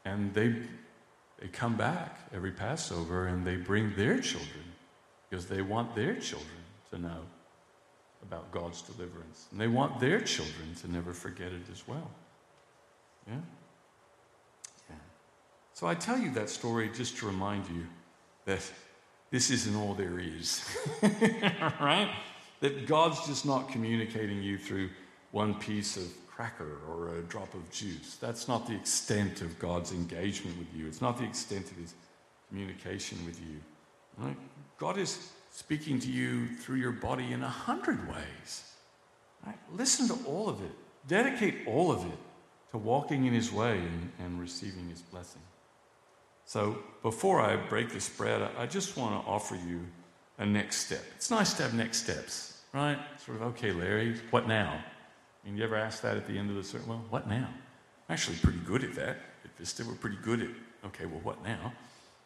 And 0.06 0.34
they, 0.34 0.56
they 1.40 1.48
come 1.48 1.76
back 1.76 2.20
every 2.34 2.52
Passover 2.52 3.28
and 3.28 3.46
they 3.46 3.56
bring 3.56 3.96
their 3.96 4.20
children 4.20 4.64
because 5.30 5.46
they 5.46 5.62
want 5.62 5.96
their 5.96 6.16
children 6.16 6.50
to 6.92 6.98
know 6.98 7.22
about 8.24 8.52
God's 8.52 8.82
deliverance. 8.82 9.48
And 9.52 9.60
they 9.60 9.68
want 9.68 10.00
their 10.00 10.20
children 10.22 10.76
to 10.82 10.92
never 10.92 11.14
forget 11.14 11.52
it 11.52 11.72
as 11.72 11.88
well. 11.88 12.10
Yeah? 13.28 13.40
So 15.80 15.88
I 15.88 15.96
tell 15.96 16.20
you 16.20 16.30
that 16.32 16.50
story 16.50 16.90
just 16.94 17.16
to 17.20 17.26
remind 17.26 17.66
you 17.70 17.86
that 18.44 18.60
this 19.32 19.50
isn't 19.50 19.78
all 19.78 19.94
there 19.94 20.20
is, 20.20 20.62
right? 21.80 22.14
That 22.60 22.86
God's 22.86 23.26
just 23.26 23.46
not 23.46 23.70
communicating 23.70 24.44
you 24.44 24.58
through 24.58 24.90
one 25.32 25.54
piece 25.54 25.96
of 25.96 26.04
cracker 26.40 26.78
or 26.88 27.18
a 27.18 27.22
drop 27.24 27.54
of 27.54 27.70
juice. 27.70 28.16
That's 28.16 28.48
not 28.48 28.66
the 28.66 28.74
extent 28.74 29.42
of 29.42 29.60
God's 29.60 29.92
engagement 29.92 30.58
with 30.58 30.74
you. 30.74 30.88
It's 30.88 31.02
not 31.02 31.18
the 31.18 31.26
extent 31.26 31.70
of 31.70 31.76
his 31.76 31.94
communication 32.48 33.18
with 33.26 33.38
you. 33.42 33.60
Right? 34.18 34.38
God 34.78 34.98
is 34.98 35.32
speaking 35.52 36.00
to 36.00 36.10
you 36.10 36.48
through 36.48 36.78
your 36.78 36.94
body 36.94 37.34
in 37.34 37.44
a 37.44 37.50
hundred 37.50 38.08
ways. 38.08 38.72
Right? 39.46 39.58
Listen 39.74 40.08
to 40.08 40.26
all 40.26 40.48
of 40.48 40.62
it. 40.62 40.72
Dedicate 41.10 41.68
all 41.68 41.92
of 41.92 42.06
it 42.06 42.20
to 42.72 42.78
walking 42.78 43.26
in 43.26 43.34
his 43.34 43.52
way 43.52 43.78
and, 43.78 44.10
and 44.20 44.40
receiving 44.40 44.88
his 44.88 45.02
blessing. 45.02 45.42
So 46.46 46.78
before 47.04 47.42
I 47.42 47.58
break 47.58 47.92
this 47.92 48.08
bread, 48.08 48.50
I 48.58 48.66
just 48.66 48.96
want 48.96 49.22
to 49.22 49.30
offer 49.30 49.56
you 49.56 49.86
a 50.38 50.46
next 50.46 50.86
step. 50.86 51.04
It's 51.18 51.30
nice 51.30 51.52
to 51.56 51.64
have 51.64 51.74
next 51.74 51.98
steps, 51.98 52.62
right? 52.74 52.98
Sort 53.26 53.42
of, 53.42 53.44
okay, 53.48 53.74
Larry, 53.74 54.16
what 54.32 54.48
now? 54.48 54.82
Mean, 55.46 55.58
you 55.58 55.64
ever 55.64 55.76
ask 55.76 56.02
that 56.02 56.18
at 56.18 56.28
the 56.28 56.38
end 56.38 56.50
of 56.50 56.56
the 56.56 56.64
sermon? 56.64 56.88
Well, 56.88 57.06
what 57.10 57.28
now? 57.28 57.48
I'm 57.48 58.14
actually 58.14 58.38
pretty 58.38 58.60
good 58.60 58.84
at 58.84 58.94
that. 58.96 59.18
At 59.46 59.58
Vista, 59.58 59.84
we're 59.86 59.94
pretty 59.94 60.18
good 60.22 60.42
at, 60.42 60.50
okay, 60.88 61.06
well, 61.06 61.22
what 61.24 61.44
now? 61.44 61.74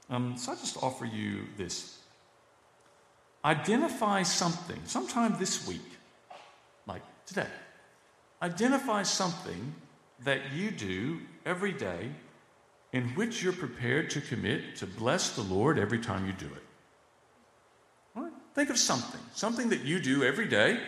Um, 0.10 0.36
so 0.38 0.52
I 0.52 0.56
just 0.56 0.82
offer 0.82 1.06
you 1.06 1.44
this. 1.58 2.00
Identify 3.46 4.24
something, 4.24 4.80
sometime 4.86 5.36
this 5.38 5.68
week, 5.68 5.82
like 6.88 7.02
today. 7.26 7.48
Identify 8.42 9.04
something 9.04 9.76
that 10.24 10.52
you 10.54 10.72
do 10.72 11.20
every 11.46 11.72
day 11.72 12.10
in 12.94 13.04
which 13.10 13.44
you're 13.44 13.54
prepared 13.54 14.10
to 14.12 14.22
commit 14.22 14.76
to 14.78 14.88
bless 14.88 15.36
the 15.36 15.42
Lord 15.42 15.78
every 15.78 16.00
time 16.00 16.26
you 16.26 16.34
do 16.34 16.46
it. 16.46 16.64
Right? 18.16 18.32
Think 18.54 18.70
of 18.70 18.78
something, 18.78 19.22
something 19.34 19.70
that 19.70 19.82
you 19.82 20.00
do 20.00 20.24
every 20.24 20.48
day 20.48 20.80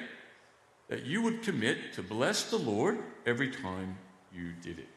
that 0.87 1.03
you 1.03 1.21
would 1.21 1.41
commit 1.41 1.93
to 1.93 2.03
bless 2.03 2.49
the 2.49 2.57
Lord 2.57 2.99
every 3.25 3.49
time 3.49 3.97
you 4.33 4.51
did 4.61 4.79
it. 4.79 4.87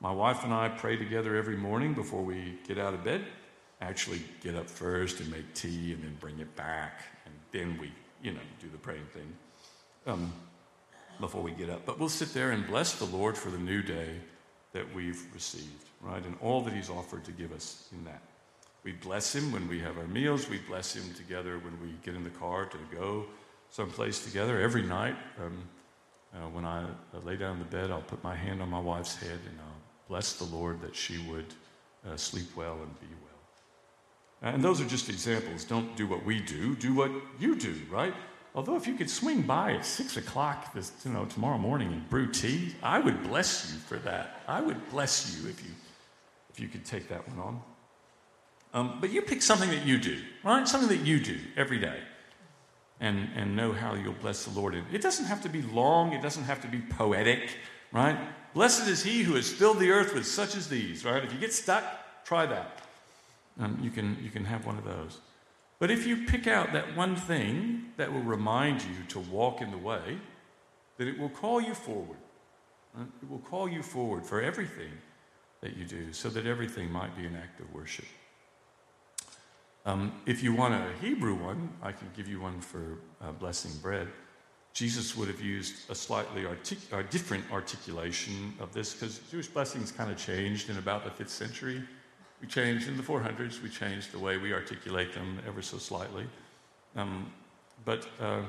My 0.00 0.12
wife 0.12 0.44
and 0.44 0.52
I 0.52 0.68
pray 0.68 0.96
together 0.96 1.36
every 1.36 1.56
morning 1.56 1.94
before 1.94 2.22
we 2.22 2.58
get 2.66 2.78
out 2.78 2.94
of 2.94 3.04
bed. 3.04 3.24
Actually, 3.80 4.22
get 4.40 4.54
up 4.54 4.68
first 4.68 5.20
and 5.20 5.30
make 5.30 5.54
tea 5.54 5.92
and 5.92 6.02
then 6.02 6.16
bring 6.20 6.38
it 6.38 6.54
back, 6.56 7.02
and 7.24 7.34
then 7.50 7.78
we, 7.80 7.92
you 8.22 8.32
know, 8.32 8.40
do 8.60 8.68
the 8.68 8.78
praying 8.78 9.06
thing 9.12 9.32
um, 10.06 10.32
before 11.20 11.42
we 11.42 11.52
get 11.52 11.68
up. 11.70 11.84
But 11.84 11.98
we'll 11.98 12.08
sit 12.08 12.32
there 12.32 12.52
and 12.52 12.66
bless 12.66 12.94
the 12.94 13.04
Lord 13.04 13.36
for 13.36 13.50
the 13.50 13.58
new 13.58 13.82
day 13.82 14.14
that 14.72 14.92
we've 14.94 15.22
received 15.34 15.84
right? 16.02 16.24
And 16.24 16.36
all 16.42 16.60
that 16.62 16.74
He's 16.74 16.90
offered 16.90 17.24
to 17.24 17.32
give 17.32 17.52
us 17.52 17.88
in 17.92 18.04
that. 18.04 18.20
We 18.84 18.92
bless 18.92 19.34
Him 19.34 19.52
when 19.52 19.68
we 19.68 19.78
have 19.80 19.96
our 19.96 20.06
meals. 20.08 20.48
We 20.48 20.58
bless 20.58 20.94
Him 20.94 21.14
together 21.14 21.58
when 21.58 21.80
we 21.80 21.94
get 22.04 22.14
in 22.14 22.24
the 22.24 22.30
car 22.30 22.66
to 22.66 22.78
go 22.94 23.26
someplace 23.72 24.22
together. 24.22 24.60
Every 24.60 24.82
night, 24.82 25.16
um, 25.42 25.58
uh, 26.34 26.48
when 26.50 26.64
I 26.64 26.84
lay 27.24 27.36
down 27.36 27.54
in 27.54 27.58
the 27.58 27.64
bed, 27.64 27.90
I'll 27.90 28.02
put 28.02 28.22
my 28.22 28.36
hand 28.36 28.60
on 28.62 28.68
my 28.68 28.78
wife's 28.78 29.16
head 29.16 29.40
and 29.48 29.58
I'll 29.58 29.80
bless 30.08 30.34
the 30.34 30.44
Lord 30.44 30.80
that 30.82 30.94
she 30.94 31.18
would 31.28 31.46
uh, 32.06 32.16
sleep 32.16 32.54
well 32.54 32.74
and 32.74 33.00
be 33.00 33.06
well. 33.22 34.52
And 34.52 34.62
those 34.62 34.80
are 34.80 34.84
just 34.84 35.08
examples. 35.08 35.64
Don't 35.64 35.96
do 35.96 36.06
what 36.06 36.24
we 36.24 36.40
do, 36.40 36.76
do 36.76 36.94
what 36.94 37.10
you 37.38 37.56
do, 37.56 37.74
right? 37.90 38.12
Although 38.54 38.76
if 38.76 38.86
you 38.86 38.94
could 38.94 39.08
swing 39.08 39.40
by 39.40 39.72
at 39.72 39.86
six 39.86 40.18
o'clock 40.18 40.74
this, 40.74 40.92
you 41.06 41.12
know, 41.12 41.24
tomorrow 41.24 41.56
morning 41.56 41.92
and 41.92 42.08
brew 42.10 42.30
tea, 42.30 42.74
I 42.82 42.98
would 42.98 43.22
bless 43.22 43.72
you 43.72 43.78
for 43.78 43.96
that. 44.00 44.42
I 44.46 44.60
would 44.60 44.90
bless 44.90 45.34
you 45.34 45.48
if 45.48 45.64
you 45.64 45.70
if 46.50 46.60
you 46.60 46.68
could 46.68 46.84
take 46.84 47.08
that 47.08 47.26
one 47.30 47.38
on. 47.38 47.62
Um, 48.74 48.98
but 49.00 49.10
you 49.10 49.22
pick 49.22 49.40
something 49.40 49.70
that 49.70 49.86
you 49.86 49.96
do, 49.96 50.20
right? 50.44 50.68
Something 50.68 50.90
that 50.90 51.06
you 51.06 51.18
do 51.18 51.38
every 51.56 51.78
day 51.78 52.00
and, 53.02 53.28
and 53.34 53.56
know 53.56 53.72
how 53.72 53.94
you'll 53.94 54.14
bless 54.14 54.44
the 54.44 54.58
Lord. 54.58 54.76
It 54.92 55.02
doesn't 55.02 55.26
have 55.26 55.42
to 55.42 55.48
be 55.48 55.60
long, 55.60 56.12
it 56.12 56.22
doesn't 56.22 56.44
have 56.44 56.62
to 56.62 56.68
be 56.68 56.78
poetic, 56.78 57.58
right? 57.90 58.16
Blessed 58.54 58.88
is 58.88 59.02
he 59.02 59.22
who 59.22 59.34
has 59.34 59.52
filled 59.52 59.80
the 59.80 59.90
earth 59.90 60.14
with 60.14 60.24
such 60.24 60.54
as 60.54 60.68
these, 60.68 61.04
right? 61.04 61.22
If 61.24 61.32
you 61.32 61.38
get 61.40 61.52
stuck, 61.52 61.84
try 62.24 62.46
that. 62.46 62.80
Um, 63.58 63.78
you, 63.82 63.90
can, 63.90 64.16
you 64.22 64.30
can 64.30 64.44
have 64.44 64.64
one 64.64 64.78
of 64.78 64.84
those. 64.84 65.18
But 65.80 65.90
if 65.90 66.06
you 66.06 66.24
pick 66.26 66.46
out 66.46 66.72
that 66.74 66.96
one 66.96 67.16
thing 67.16 67.86
that 67.96 68.12
will 68.12 68.22
remind 68.22 68.82
you 68.82 69.04
to 69.08 69.18
walk 69.18 69.60
in 69.60 69.72
the 69.72 69.78
way, 69.78 70.18
then 70.96 71.08
it 71.08 71.18
will 71.18 71.28
call 71.28 71.60
you 71.60 71.74
forward. 71.74 72.18
Right? 72.94 73.08
It 73.20 73.28
will 73.28 73.40
call 73.40 73.68
you 73.68 73.82
forward 73.82 74.24
for 74.24 74.40
everything 74.40 74.92
that 75.60 75.76
you 75.76 75.84
do, 75.84 76.12
so 76.12 76.28
that 76.28 76.46
everything 76.46 76.90
might 76.90 77.16
be 77.16 77.26
an 77.26 77.36
act 77.36 77.60
of 77.60 77.72
worship. 77.74 78.04
Um, 79.84 80.12
if 80.26 80.42
you 80.42 80.54
want 80.54 80.74
a 80.74 80.86
Hebrew 81.00 81.34
one, 81.34 81.68
I 81.82 81.90
can 81.90 82.08
give 82.16 82.28
you 82.28 82.40
one 82.40 82.60
for 82.60 82.98
uh, 83.20 83.32
blessing 83.32 83.72
bread. 83.82 84.08
Jesus 84.74 85.16
would 85.16 85.28
have 85.28 85.40
used 85.40 85.90
a 85.90 85.94
slightly 85.94 86.46
artic- 86.46 87.10
different 87.10 87.44
articulation 87.52 88.54
of 88.60 88.72
this 88.72 88.94
because 88.94 89.18
Jewish 89.30 89.48
blessings 89.48 89.90
kind 89.90 90.10
of 90.10 90.16
changed 90.16 90.70
in 90.70 90.78
about 90.78 91.04
the 91.04 91.10
fifth 91.10 91.30
century. 91.30 91.82
We 92.40 92.46
changed 92.46 92.88
in 92.88 92.96
the 92.96 93.02
400s, 93.02 93.62
we 93.62 93.68
changed 93.68 94.12
the 94.12 94.18
way 94.18 94.36
we 94.36 94.52
articulate 94.52 95.12
them 95.14 95.40
ever 95.46 95.62
so 95.62 95.78
slightly. 95.78 96.26
Um, 96.96 97.30
but 97.84 98.06
uh, 98.20 98.42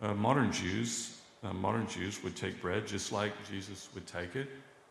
uh 0.00 0.14
modern 0.14 0.52
Jews, 0.52 1.20
uh, 1.42 1.52
modern 1.52 1.86
Jews 1.88 2.22
would 2.22 2.36
take 2.36 2.62
bread 2.62 2.86
just 2.86 3.12
like 3.12 3.32
Jesus 3.50 3.88
would 3.94 4.06
take 4.06 4.36
it, 4.36 4.48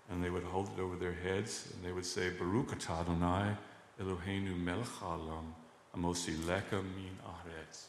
and 0.10 0.24
they 0.24 0.30
would 0.30 0.44
hold 0.44 0.70
it 0.78 0.82
over 0.82 0.96
their 0.96 1.14
heads, 1.14 1.74
and 1.74 1.84
they 1.84 1.92
would 1.92 2.06
say, 2.06 2.30
Baruch 2.30 2.78
atah 2.78 3.02
Adonai 3.02 3.56
Eloheinu 4.00 4.58
melech 4.58 5.02
amosi 5.98 6.36
leka 6.48 6.76
min 6.76 7.18
aretz. 7.26 7.86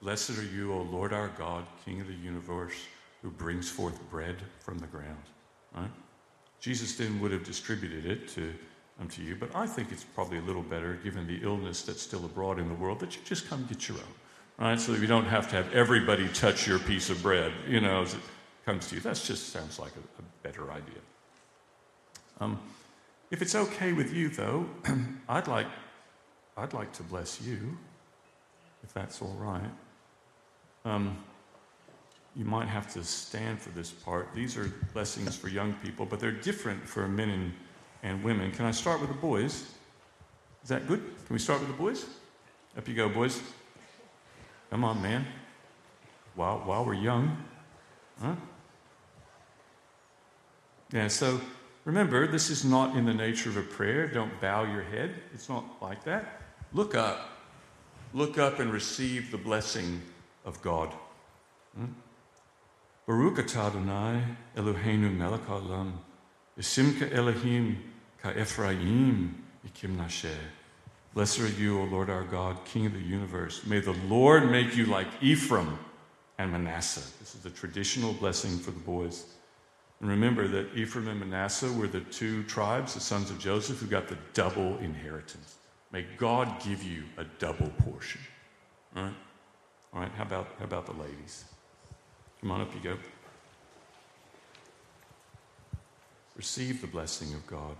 Blessed 0.00 0.38
are 0.38 0.44
you, 0.44 0.72
O 0.72 0.82
Lord 0.82 1.12
our 1.12 1.28
God, 1.28 1.64
King 1.84 2.00
of 2.00 2.06
the 2.06 2.14
universe, 2.14 2.74
who 3.22 3.30
brings 3.30 3.68
forth 3.68 3.98
bread 4.10 4.36
from 4.60 4.78
the 4.78 4.86
ground. 4.86 5.24
Right? 5.74 5.90
Jesus 6.60 6.96
then 6.96 7.20
would 7.20 7.32
have 7.32 7.44
distributed 7.44 8.06
it 8.06 8.28
to 8.28 8.52
unto 9.00 9.22
you, 9.22 9.36
but 9.36 9.54
I 9.54 9.66
think 9.66 9.92
it's 9.92 10.04
probably 10.04 10.38
a 10.38 10.42
little 10.42 10.62
better, 10.62 10.94
given 11.04 11.26
the 11.26 11.42
illness 11.42 11.82
that's 11.82 12.00
still 12.00 12.24
abroad 12.24 12.58
in 12.58 12.68
the 12.68 12.74
world, 12.74 13.00
that 13.00 13.14
you 13.14 13.22
just 13.24 13.48
come 13.48 13.66
get 13.66 13.88
your 13.88 13.98
own, 13.98 14.14
right? 14.58 14.80
So 14.80 14.92
that 14.92 15.00
you 15.00 15.06
don't 15.06 15.26
have 15.26 15.48
to 15.50 15.56
have 15.56 15.72
everybody 15.74 16.28
touch 16.28 16.66
your 16.66 16.78
piece 16.78 17.10
of 17.10 17.22
bread, 17.22 17.52
you 17.68 17.80
know, 17.80 18.02
as 18.02 18.14
it 18.14 18.20
comes 18.64 18.88
to 18.88 18.94
you. 18.94 19.00
That 19.02 19.16
just 19.16 19.50
sounds 19.50 19.78
like 19.78 19.92
a, 19.92 20.22
a 20.22 20.24
better 20.42 20.70
idea. 20.70 21.00
Um, 22.40 22.58
if 23.30 23.42
it's 23.42 23.54
okay 23.54 23.92
with 23.92 24.14
you, 24.14 24.28
though, 24.30 24.66
I'd 25.28 25.46
like, 25.46 25.66
I'd 26.56 26.72
like 26.72 26.92
to 26.94 27.02
bless 27.02 27.40
you, 27.42 27.76
if 28.82 28.94
that's 28.94 29.20
all 29.20 29.36
right. 29.38 29.70
Um, 30.84 31.18
you 32.34 32.44
might 32.44 32.68
have 32.68 32.92
to 32.94 33.04
stand 33.04 33.60
for 33.60 33.70
this 33.70 33.90
part. 33.90 34.28
These 34.34 34.56
are 34.56 34.72
blessings 34.92 35.36
for 35.36 35.48
young 35.48 35.74
people, 35.74 36.06
but 36.06 36.18
they're 36.20 36.30
different 36.30 36.86
for 36.86 37.08
men 37.08 37.30
and, 37.30 37.52
and 38.02 38.22
women. 38.24 38.52
Can 38.52 38.64
I 38.64 38.70
start 38.70 39.00
with 39.00 39.10
the 39.10 39.16
boys? 39.16 39.70
Is 40.62 40.68
that 40.68 40.86
good? 40.86 41.00
Can 41.26 41.34
we 41.34 41.38
start 41.38 41.60
with 41.60 41.68
the 41.68 41.76
boys? 41.76 42.06
Up 42.76 42.86
you 42.88 42.94
go, 42.94 43.08
boys. 43.08 43.40
Come 44.70 44.84
on, 44.84 45.00
man. 45.00 45.26
While, 46.34 46.58
while 46.60 46.84
we're 46.84 46.94
young. 46.94 47.42
Huh? 48.20 48.34
Yeah, 50.92 51.08
so 51.08 51.40
remember, 51.84 52.26
this 52.26 52.48
is 52.48 52.64
not 52.64 52.96
in 52.96 53.04
the 53.04 53.14
nature 53.14 53.48
of 53.48 53.56
a 53.56 53.62
prayer. 53.62 54.08
Don't 54.08 54.40
bow 54.40 54.64
your 54.64 54.82
head. 54.82 55.14
It's 55.34 55.48
not 55.48 55.64
like 55.80 56.04
that. 56.04 56.45
Look 56.76 56.94
up. 56.94 57.30
Look 58.12 58.36
up 58.36 58.58
and 58.58 58.70
receive 58.70 59.30
the 59.30 59.38
blessing 59.38 60.02
of 60.44 60.60
God. 60.60 60.92
Hmm? 61.74 61.86
Baruch 63.06 63.36
atah 63.36 63.68
Adonai 63.68 64.22
Eloheinu 64.54 65.16
melech 65.16 65.46
haolam, 65.46 65.92
Yisimka 66.60 67.14
Elohim 67.14 67.82
ka 68.20 68.30
Ephraim 68.32 69.42
ikim 69.66 69.96
nasher. 69.96 70.36
Blessed 71.14 71.40
are 71.40 71.48
you, 71.48 71.80
O 71.80 71.84
Lord 71.84 72.10
our 72.10 72.24
God, 72.24 72.62
King 72.66 72.84
of 72.84 72.92
the 72.92 73.00
universe. 73.00 73.64
May 73.64 73.80
the 73.80 73.96
Lord 74.06 74.50
make 74.50 74.76
you 74.76 74.84
like 74.84 75.08
Ephraim 75.22 75.78
and 76.36 76.52
Manasseh. 76.52 77.10
This 77.20 77.34
is 77.34 77.40
the 77.40 77.48
traditional 77.48 78.12
blessing 78.12 78.58
for 78.58 78.70
the 78.70 78.80
boys. 78.80 79.24
And 80.02 80.10
remember 80.10 80.46
that 80.48 80.76
Ephraim 80.76 81.08
and 81.08 81.20
Manasseh 81.20 81.72
were 81.72 81.86
the 81.86 82.00
two 82.00 82.42
tribes, 82.42 82.92
the 82.92 83.00
sons 83.00 83.30
of 83.30 83.38
Joseph, 83.38 83.78
who 83.78 83.86
got 83.86 84.08
the 84.08 84.18
double 84.34 84.76
inheritance. 84.80 85.55
May 85.92 86.04
God 86.16 86.60
give 86.62 86.82
you 86.82 87.04
a 87.16 87.24
double 87.38 87.70
portion. 87.84 88.20
All 88.94 89.04
right? 89.04 89.14
All 89.92 90.00
right, 90.00 90.12
how 90.16 90.24
about, 90.24 90.48
how 90.58 90.64
about 90.64 90.86
the 90.86 90.92
ladies? 90.92 91.44
Come 92.40 92.50
on 92.50 92.60
up, 92.60 92.74
you 92.74 92.80
go. 92.80 92.96
Receive 96.36 96.80
the 96.80 96.86
blessing 96.86 97.32
of 97.32 97.46
God. 97.46 97.76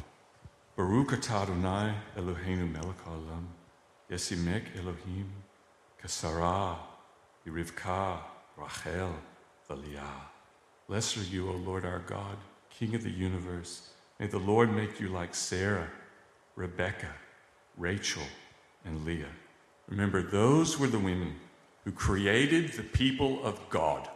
Baruch 0.76 1.08
atah 1.08 1.42
Adonai 1.42 1.94
Eloheinu 2.16 2.70
melech 2.70 3.04
haolam, 3.04 3.46
Yesimek 4.10 4.76
Elohim, 4.78 5.30
Kasara, 6.02 6.76
Rivka, 7.46 8.18
Rachel, 8.56 9.14
Valiah. 9.68 10.30
Blessed 10.88 11.18
are 11.18 11.22
you, 11.24 11.50
O 11.50 11.52
Lord 11.52 11.84
our 11.84 11.98
God, 12.00 12.36
King 12.70 12.94
of 12.94 13.02
the 13.02 13.10
universe. 13.10 13.90
May 14.18 14.26
the 14.26 14.38
Lord 14.38 14.74
make 14.74 15.00
you 15.00 15.08
like 15.08 15.34
Sarah, 15.34 15.90
Rebecca, 16.54 17.12
Rachel, 17.76 18.22
and 18.84 19.04
Leah. 19.04 19.32
Remember, 19.88 20.22
those 20.22 20.78
were 20.78 20.86
the 20.86 20.98
women 20.98 21.36
who 21.84 21.92
created 21.92 22.72
the 22.72 22.82
people 22.82 23.44
of 23.44 23.60
God, 23.68 24.08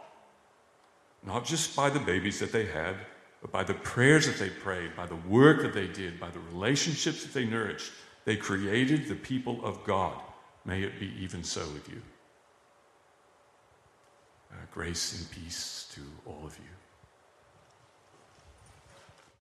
not 1.25 1.45
just 1.45 1.75
by 1.75 1.89
the 1.89 1.99
babies 1.99 2.39
that 2.39 2.51
they 2.51 2.65
had, 2.65 2.95
but 3.41 3.51
by 3.51 3.63
the 3.63 3.73
prayers 3.73 4.27
that 4.27 4.37
they 4.37 4.49
prayed, 4.49 4.95
by 4.95 5.05
the 5.05 5.15
work 5.15 5.61
that 5.61 5.73
they 5.73 5.87
did, 5.87 6.19
by 6.19 6.29
the 6.29 6.39
relationships 6.51 7.23
that 7.23 7.33
they 7.33 7.45
nourished. 7.45 7.91
They 8.25 8.35
created 8.35 9.07
the 9.07 9.15
people 9.15 9.63
of 9.63 9.83
God. 9.83 10.19
May 10.63 10.83
it 10.83 10.99
be 10.99 11.11
even 11.19 11.43
so 11.43 11.61
with 11.73 11.89
you. 11.89 12.01
Uh, 14.51 14.55
grace 14.71 15.17
and 15.17 15.31
peace 15.31 15.89
to 15.95 16.01
all 16.25 16.45
of 16.45 16.57
you. 16.57 16.80